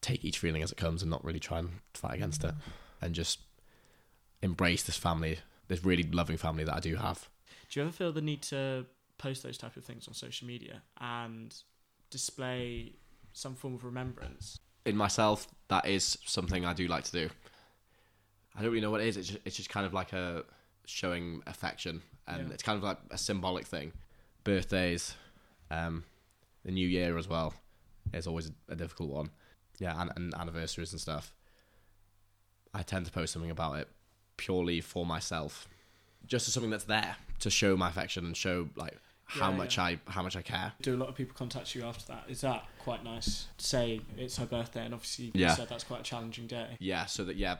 take 0.00 0.24
each 0.24 0.38
feeling 0.38 0.62
as 0.62 0.70
it 0.70 0.78
comes 0.78 1.02
and 1.02 1.10
not 1.10 1.24
really 1.24 1.40
try 1.40 1.58
and 1.58 1.70
fight 1.92 2.14
against 2.14 2.44
it 2.44 2.54
and 3.02 3.16
just 3.16 3.40
embrace 4.42 4.84
this 4.84 4.96
family, 4.96 5.40
this 5.66 5.84
really 5.84 6.04
loving 6.04 6.36
family 6.36 6.62
that 6.62 6.72
I 6.76 6.78
do 6.78 6.94
have. 6.94 7.28
Do 7.68 7.80
you 7.80 7.86
ever 7.86 7.92
feel 7.92 8.12
the 8.12 8.20
need 8.20 8.42
to 8.42 8.86
post 9.18 9.42
those 9.42 9.58
type 9.58 9.76
of 9.76 9.84
things 9.84 10.06
on 10.06 10.14
social 10.14 10.46
media 10.46 10.82
and 11.00 11.52
display 12.10 12.92
some 13.32 13.56
form 13.56 13.74
of 13.74 13.84
remembrance? 13.84 14.60
In 14.84 14.96
myself, 14.96 15.48
that 15.66 15.84
is 15.84 16.16
something 16.26 16.64
I 16.64 16.74
do 16.74 16.86
like 16.86 17.02
to 17.02 17.12
do. 17.12 17.28
I 18.54 18.62
don't 18.62 18.70
really 18.70 18.82
know 18.82 18.92
what 18.92 19.00
it 19.00 19.08
is. 19.08 19.16
It's 19.16 19.26
just, 19.26 19.40
it's 19.44 19.56
just 19.56 19.68
kind 19.68 19.84
of 19.84 19.92
like 19.92 20.12
a 20.12 20.44
showing 20.86 21.42
affection, 21.46 22.02
and 22.26 22.48
Yeah. 22.48 22.54
it's 22.54 22.62
kind 22.62 22.76
of 22.78 22.82
like 22.82 22.98
a 23.10 23.18
symbolic 23.18 23.66
thing. 23.66 23.92
Birthdays, 24.44 25.14
um, 25.70 26.04
the 26.64 26.72
New 26.72 26.86
Year 26.88 27.18
as 27.18 27.28
well 27.28 27.54
is 28.12 28.26
always 28.26 28.50
a, 28.68 28.76
difficult 28.76 29.10
one. 29.10 29.30
Yeah, 29.78 30.00
and, 30.00 30.10
and 30.16 30.34
anniversaries 30.34 30.92
and 30.92 31.00
stuff. 31.00 31.32
I 32.72 32.82
tend 32.82 33.06
to 33.06 33.12
post 33.12 33.32
something 33.32 33.50
about 33.50 33.78
it 33.78 33.88
purely 34.36 34.80
for 34.80 35.04
myself, 35.06 35.68
just 36.26 36.46
as 36.48 36.54
something 36.54 36.70
that's 36.70 36.84
there 36.84 37.16
to 37.40 37.50
show 37.50 37.76
my 37.76 37.88
affection 37.88 38.24
and 38.26 38.36
show 38.36 38.68
like 38.76 38.96
how 39.24 39.50
Yeah, 39.50 39.56
much 39.56 39.76
yeah. 39.76 39.84
I 39.84 40.00
how 40.06 40.22
much 40.22 40.36
I 40.36 40.42
care. 40.42 40.72
Do 40.82 40.94
a 40.94 40.96
lot 40.98 41.08
of 41.08 41.14
people 41.14 41.34
contact 41.36 41.74
you 41.74 41.84
after 41.84 42.06
that? 42.12 42.24
Is 42.28 42.40
that 42.42 42.64
quite 42.78 43.02
nice? 43.04 43.46
To 43.58 43.64
say 43.64 44.00
it's 44.16 44.36
her 44.36 44.46
birthday, 44.46 44.84
and 44.84 44.94
obviously 44.94 45.26
you 45.26 45.32
Yeah. 45.34 45.54
said 45.54 45.68
that's 45.68 45.84
quite 45.84 46.00
a 46.00 46.04
challenging 46.04 46.46
day. 46.46 46.76
Yeah, 46.78 47.06
so 47.06 47.24
that 47.24 47.36
yeah, 47.36 47.56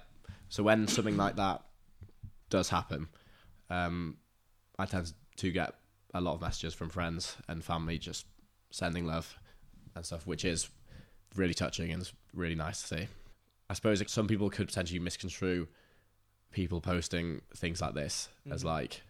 so 0.49 0.63
when 0.63 0.87
something 0.87 1.17
like 1.17 1.37
that 1.37 1.63
does 2.51 2.69
happen, 2.69 3.09
um, 3.71 4.17
I 4.79 4.87
tend 4.87 5.13
to 5.37 5.51
get 5.51 5.75
a 6.15 6.21
lot 6.21 6.35
of 6.35 6.41
messages 6.41 6.75
from 6.75 6.89
friends 6.89 7.37
and 7.49 7.65
family 7.65 7.99
just 7.99 8.27
sending 8.71 9.07
love 9.07 9.37
and 9.95 10.05
stuff, 10.05 10.27
which 10.27 10.45
is 10.45 10.69
really 11.35 11.55
touching 11.55 11.91
and 11.93 12.11
really 12.33 12.55
nice 12.55 12.81
to 12.83 12.87
see. 12.99 13.09
I 13.69 13.75
suppose 13.75 14.03
some 14.11 14.27
people 14.29 14.49
could 14.51 14.69
potentially 14.69 15.01
misconstrue 15.01 15.67
people 16.53 16.81
posting 16.81 17.43
things 17.57 17.81
like 17.81 17.95
this 17.95 18.29
as 18.51 18.63
Mhm. 18.63 18.67
like 18.67 19.03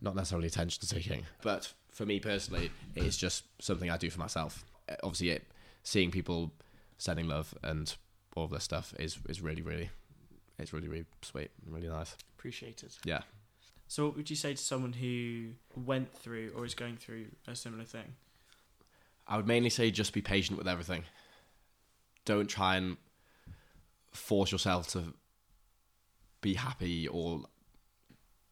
not 0.00 0.14
necessarily 0.16 0.48
attention 0.48 0.82
seeking, 0.84 1.24
but 1.42 1.72
for 1.90 2.04
me 2.04 2.18
personally, 2.18 2.70
it's 2.96 3.16
just 3.16 3.44
something 3.60 3.88
I 3.90 3.96
do 3.96 4.10
for 4.10 4.18
myself. 4.18 4.64
Obviously, 5.04 5.30
it, 5.30 5.46
seeing 5.84 6.10
people 6.10 6.52
sending 6.98 7.28
love 7.28 7.54
and 7.62 7.94
all 8.34 8.44
of 8.44 8.50
this 8.50 8.64
stuff 8.64 8.92
is 8.98 9.18
is 9.28 9.40
really 9.40 9.62
really 9.62 9.90
it's 10.62 10.72
really 10.72 10.88
really 10.88 11.04
sweet 11.22 11.50
and 11.64 11.74
really 11.74 11.88
nice. 11.88 12.16
Appreciated. 12.38 12.92
Yeah. 13.04 13.22
So, 13.92 14.06
what 14.06 14.16
would 14.16 14.30
you 14.30 14.36
say 14.36 14.54
to 14.54 14.62
someone 14.62 14.94
who 14.94 15.50
went 15.76 16.14
through 16.14 16.52
or 16.56 16.64
is 16.64 16.74
going 16.74 16.96
through 16.96 17.26
a 17.46 17.54
similar 17.54 17.84
thing? 17.84 18.14
I 19.26 19.36
would 19.36 19.46
mainly 19.46 19.68
say 19.68 19.90
just 19.90 20.14
be 20.14 20.22
patient 20.22 20.56
with 20.56 20.66
everything. 20.66 21.04
Don't 22.24 22.48
try 22.48 22.76
and 22.76 22.96
force 24.12 24.50
yourself 24.50 24.88
to 24.92 25.12
be 26.40 26.54
happy 26.54 27.06
or 27.06 27.42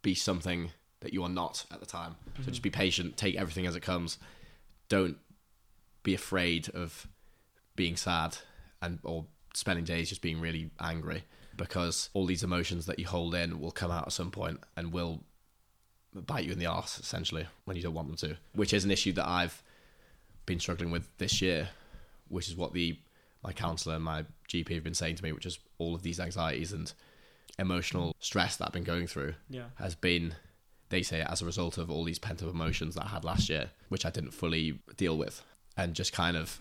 be 0.02 0.14
something 0.14 0.70
that 1.00 1.14
you 1.14 1.22
are 1.22 1.28
not 1.28 1.64
at 1.72 1.80
the 1.80 1.86
time. 1.86 2.16
So 2.36 2.42
mm-hmm. 2.42 2.50
just 2.50 2.62
be 2.62 2.70
patient, 2.70 3.16
take 3.16 3.36
everything 3.36 3.66
as 3.66 3.74
it 3.74 3.80
comes. 3.80 4.18
Don't 4.88 5.16
be 6.02 6.14
afraid 6.14 6.68
of 6.70 7.08
being 7.76 7.96
sad 7.96 8.36
and 8.82 8.98
or 9.02 9.24
spending 9.54 9.84
days 9.84 10.08
just 10.08 10.22
being 10.22 10.40
really 10.40 10.70
angry 10.80 11.24
because 11.60 12.08
all 12.14 12.24
these 12.24 12.42
emotions 12.42 12.86
that 12.86 12.98
you 12.98 13.06
hold 13.06 13.34
in 13.34 13.60
will 13.60 13.70
come 13.70 13.90
out 13.90 14.06
at 14.06 14.12
some 14.12 14.30
point 14.30 14.58
and 14.76 14.92
will 14.92 15.20
bite 16.14 16.44
you 16.46 16.52
in 16.52 16.58
the 16.58 16.64
arse 16.66 16.98
essentially 16.98 17.46
when 17.66 17.76
you 17.76 17.82
don't 17.82 17.92
want 17.94 18.08
them 18.08 18.16
to, 18.16 18.36
which 18.54 18.72
is 18.72 18.84
an 18.84 18.90
issue 18.90 19.12
that 19.12 19.28
I've 19.28 19.62
been 20.46 20.58
struggling 20.58 20.90
with 20.90 21.06
this 21.18 21.42
year, 21.42 21.68
which 22.28 22.48
is 22.48 22.56
what 22.56 22.72
the 22.72 22.98
my 23.42 23.52
counsellor 23.52 23.94
and 23.94 24.04
my 24.04 24.24
GP 24.48 24.74
have 24.74 24.84
been 24.84 24.94
saying 24.94 25.16
to 25.16 25.22
me, 25.22 25.32
which 25.32 25.46
is 25.46 25.58
all 25.78 25.94
of 25.94 26.02
these 26.02 26.18
anxieties 26.18 26.72
and 26.72 26.92
emotional 27.58 28.14
stress 28.20 28.56
that 28.56 28.66
I've 28.66 28.72
been 28.72 28.84
going 28.84 29.06
through 29.06 29.34
Yeah. 29.48 29.66
has 29.76 29.94
been, 29.94 30.34
they 30.90 31.02
say, 31.02 31.20
as 31.22 31.40
a 31.42 31.46
result 31.46 31.76
of 31.78 31.90
all 31.90 32.04
these 32.04 32.18
pent 32.18 32.42
up 32.42 32.48
emotions 32.50 32.94
that 32.96 33.04
I 33.04 33.08
had 33.08 33.24
last 33.24 33.48
year, 33.50 33.70
which 33.90 34.04
I 34.06 34.10
didn't 34.10 34.32
fully 34.32 34.78
deal 34.96 35.16
with, 35.16 35.42
and 35.76 35.94
just 35.94 36.12
kind 36.12 36.36
of 36.36 36.58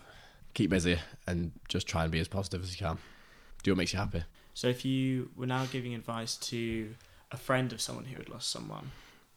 keep 0.54 0.70
busy 0.70 0.98
and 1.26 1.52
just 1.68 1.86
try 1.86 2.02
and 2.02 2.12
be 2.12 2.18
as 2.18 2.28
positive 2.28 2.62
as 2.62 2.72
you 2.72 2.78
can. 2.86 2.98
Do 3.62 3.72
what 3.72 3.78
makes 3.78 3.92
you 3.92 3.98
happy. 3.98 4.22
So, 4.54 4.68
if 4.68 4.84
you 4.84 5.30
were 5.36 5.46
now 5.46 5.66
giving 5.66 5.94
advice 5.94 6.36
to 6.36 6.94
a 7.30 7.36
friend 7.36 7.72
of 7.72 7.80
someone 7.80 8.04
who 8.06 8.16
had 8.16 8.28
lost 8.28 8.50
someone, 8.50 8.90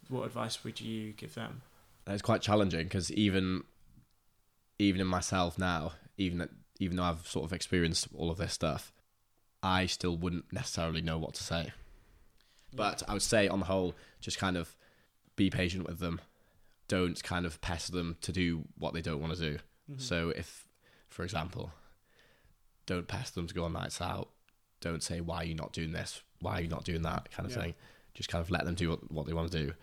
what 0.09 0.25
advice 0.25 0.63
would 0.63 0.81
you 0.81 1.13
give 1.13 1.35
them? 1.35 1.61
It's 2.07 2.21
quite 2.21 2.41
challenging 2.41 2.83
because 2.83 3.11
even 3.11 3.63
even 4.79 4.99
in 4.99 5.07
myself 5.07 5.57
now, 5.57 5.93
even 6.17 6.47
even 6.79 6.97
though 6.97 7.03
I've 7.03 7.27
sort 7.27 7.45
of 7.45 7.53
experienced 7.53 8.07
all 8.15 8.29
of 8.31 8.37
this 8.37 8.53
stuff, 8.53 8.91
I 9.61 9.85
still 9.85 10.17
wouldn't 10.17 10.51
necessarily 10.51 11.01
know 11.01 11.17
what 11.17 11.35
to 11.35 11.43
say. 11.43 11.71
But 12.75 13.03
I 13.07 13.13
would 13.13 13.21
say, 13.21 13.47
on 13.47 13.59
the 13.59 13.65
whole, 13.65 13.93
just 14.19 14.39
kind 14.39 14.57
of 14.57 14.75
be 15.35 15.49
patient 15.49 15.87
with 15.87 15.99
them. 15.99 16.19
Don't 16.87 17.21
kind 17.23 17.45
of 17.45 17.61
pester 17.61 17.91
them 17.91 18.17
to 18.21 18.31
do 18.31 18.63
what 18.77 18.93
they 18.93 19.01
don't 19.01 19.21
want 19.21 19.35
to 19.35 19.39
do. 19.39 19.59
Mhm. 19.91 20.01
So, 20.01 20.29
if, 20.29 20.67
for 21.07 21.23
example, 21.23 21.71
don't 22.85 23.07
pester 23.07 23.35
them 23.35 23.47
to 23.47 23.53
go 23.53 23.63
on 23.63 23.73
nights 23.73 24.01
out. 24.01 24.29
Don't 24.83 25.01
say, 25.01 25.21
why 25.21 25.37
are 25.37 25.43
you 25.45 25.55
not 25.55 25.71
doing 25.71 25.93
this? 25.93 26.21
Why 26.41 26.55
are 26.57 26.61
you 26.61 26.67
not 26.67 26.83
doing 26.83 27.03
that? 27.03 27.31
Kind 27.31 27.45
of 27.49 27.55
Yeah. 27.55 27.61
thing. 27.63 27.73
Just 28.13 28.27
kind 28.27 28.41
of 28.41 28.51
let 28.51 28.65
them 28.65 28.75
do 28.75 28.89
what, 28.89 29.11
what 29.11 29.25
they 29.25 29.31
want 29.33 29.49
to 29.49 29.65
do. 29.65 29.73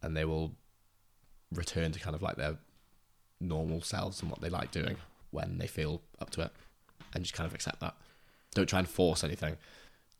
And 0.00 0.16
they 0.16 0.24
will 0.24 0.54
return 1.52 1.90
to 1.90 1.98
kind 1.98 2.14
of 2.14 2.22
like 2.22 2.36
their 2.36 2.56
normal 3.40 3.82
selves 3.82 4.22
and 4.22 4.30
what 4.30 4.40
they 4.40 4.48
like 4.48 4.70
doing 4.70 4.96
when 5.32 5.58
they 5.58 5.66
feel 5.66 6.02
up 6.20 6.30
to 6.30 6.42
it. 6.42 6.52
And 7.14 7.24
just 7.24 7.34
kind 7.34 7.48
of 7.48 7.54
accept 7.54 7.80
that. 7.80 7.94
Don't 8.54 8.68
try 8.68 8.78
and 8.78 8.88
force 8.88 9.24
anything. 9.24 9.56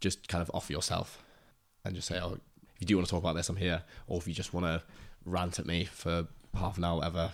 Just 0.00 0.26
kind 0.26 0.42
of 0.42 0.50
offer 0.52 0.72
yourself 0.72 1.22
and 1.84 1.94
just 1.94 2.08
say, 2.08 2.18
oh, 2.20 2.38
if 2.74 2.80
you 2.80 2.86
do 2.86 2.96
want 2.96 3.06
to 3.06 3.10
talk 3.12 3.22
about 3.22 3.36
this, 3.36 3.48
I'm 3.48 3.56
here. 3.56 3.82
Or 4.08 4.18
if 4.18 4.26
you 4.26 4.34
just 4.34 4.52
want 4.52 4.66
to 4.66 4.82
rant 5.24 5.60
at 5.60 5.66
me 5.66 5.84
for 5.84 6.26
half 6.54 6.76
an 6.76 6.84
hour, 6.84 6.96
whatever, 6.96 7.30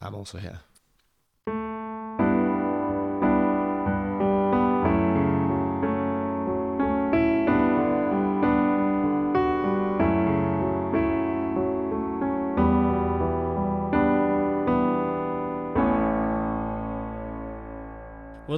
I'm 0.00 0.16
also 0.16 0.38
here. 0.38 0.58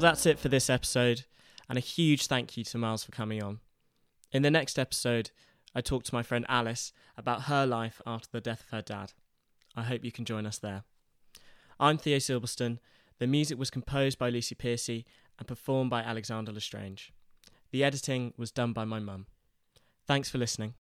That's 0.05 0.27
it 0.27 0.39
for 0.39 0.49
this 0.51 0.69
episode, 0.69 1.25
and 1.67 1.79
a 1.79 1.81
huge 1.81 2.27
thank 2.27 2.59
you 2.59 2.65
to 2.65 2.77
Miles 2.77 3.03
for 3.03 3.11
coming 3.11 3.43
on. 3.43 3.61
In 4.33 4.43
the 4.43 4.51
next 4.51 4.79
episode, 4.79 5.31
I 5.75 5.81
talk 5.81 6.05
to 6.05 6.15
my 6.15 6.23
friend 6.23 6.45
Alice 6.47 6.93
about 7.17 7.45
her 7.45 7.65
life 7.65 8.03
after 8.07 8.29
the 8.31 8.41
death 8.41 8.61
of 8.61 8.71
her 8.71 8.83
dad. 8.83 9.13
I 9.75 9.83
hope 9.83 10.05
you 10.05 10.13
can 10.13 10.27
join 10.27 10.45
us 10.45 10.59
there. 10.59 10.85
I'm 11.81 11.97
Theo 11.97 12.19
Silverstone. 12.19 12.79
The 13.19 13.27
music 13.27 13.59
was 13.59 13.71
composed 13.71 14.19
by 14.19 14.29
Lucy 14.29 14.55
Piercy 14.55 15.07
and 15.39 15.49
performed 15.49 15.91
by 15.91 16.03
Alexander 16.03 16.53
Lestrange. 16.53 17.13
The 17.71 17.83
editing 17.83 18.35
was 18.37 18.51
done 18.51 18.73
by 18.73 18.85
my 18.85 18.99
mum. 18.99 19.27
Thanks 20.07 20.29
for 20.29 20.39
listening. 20.39 20.73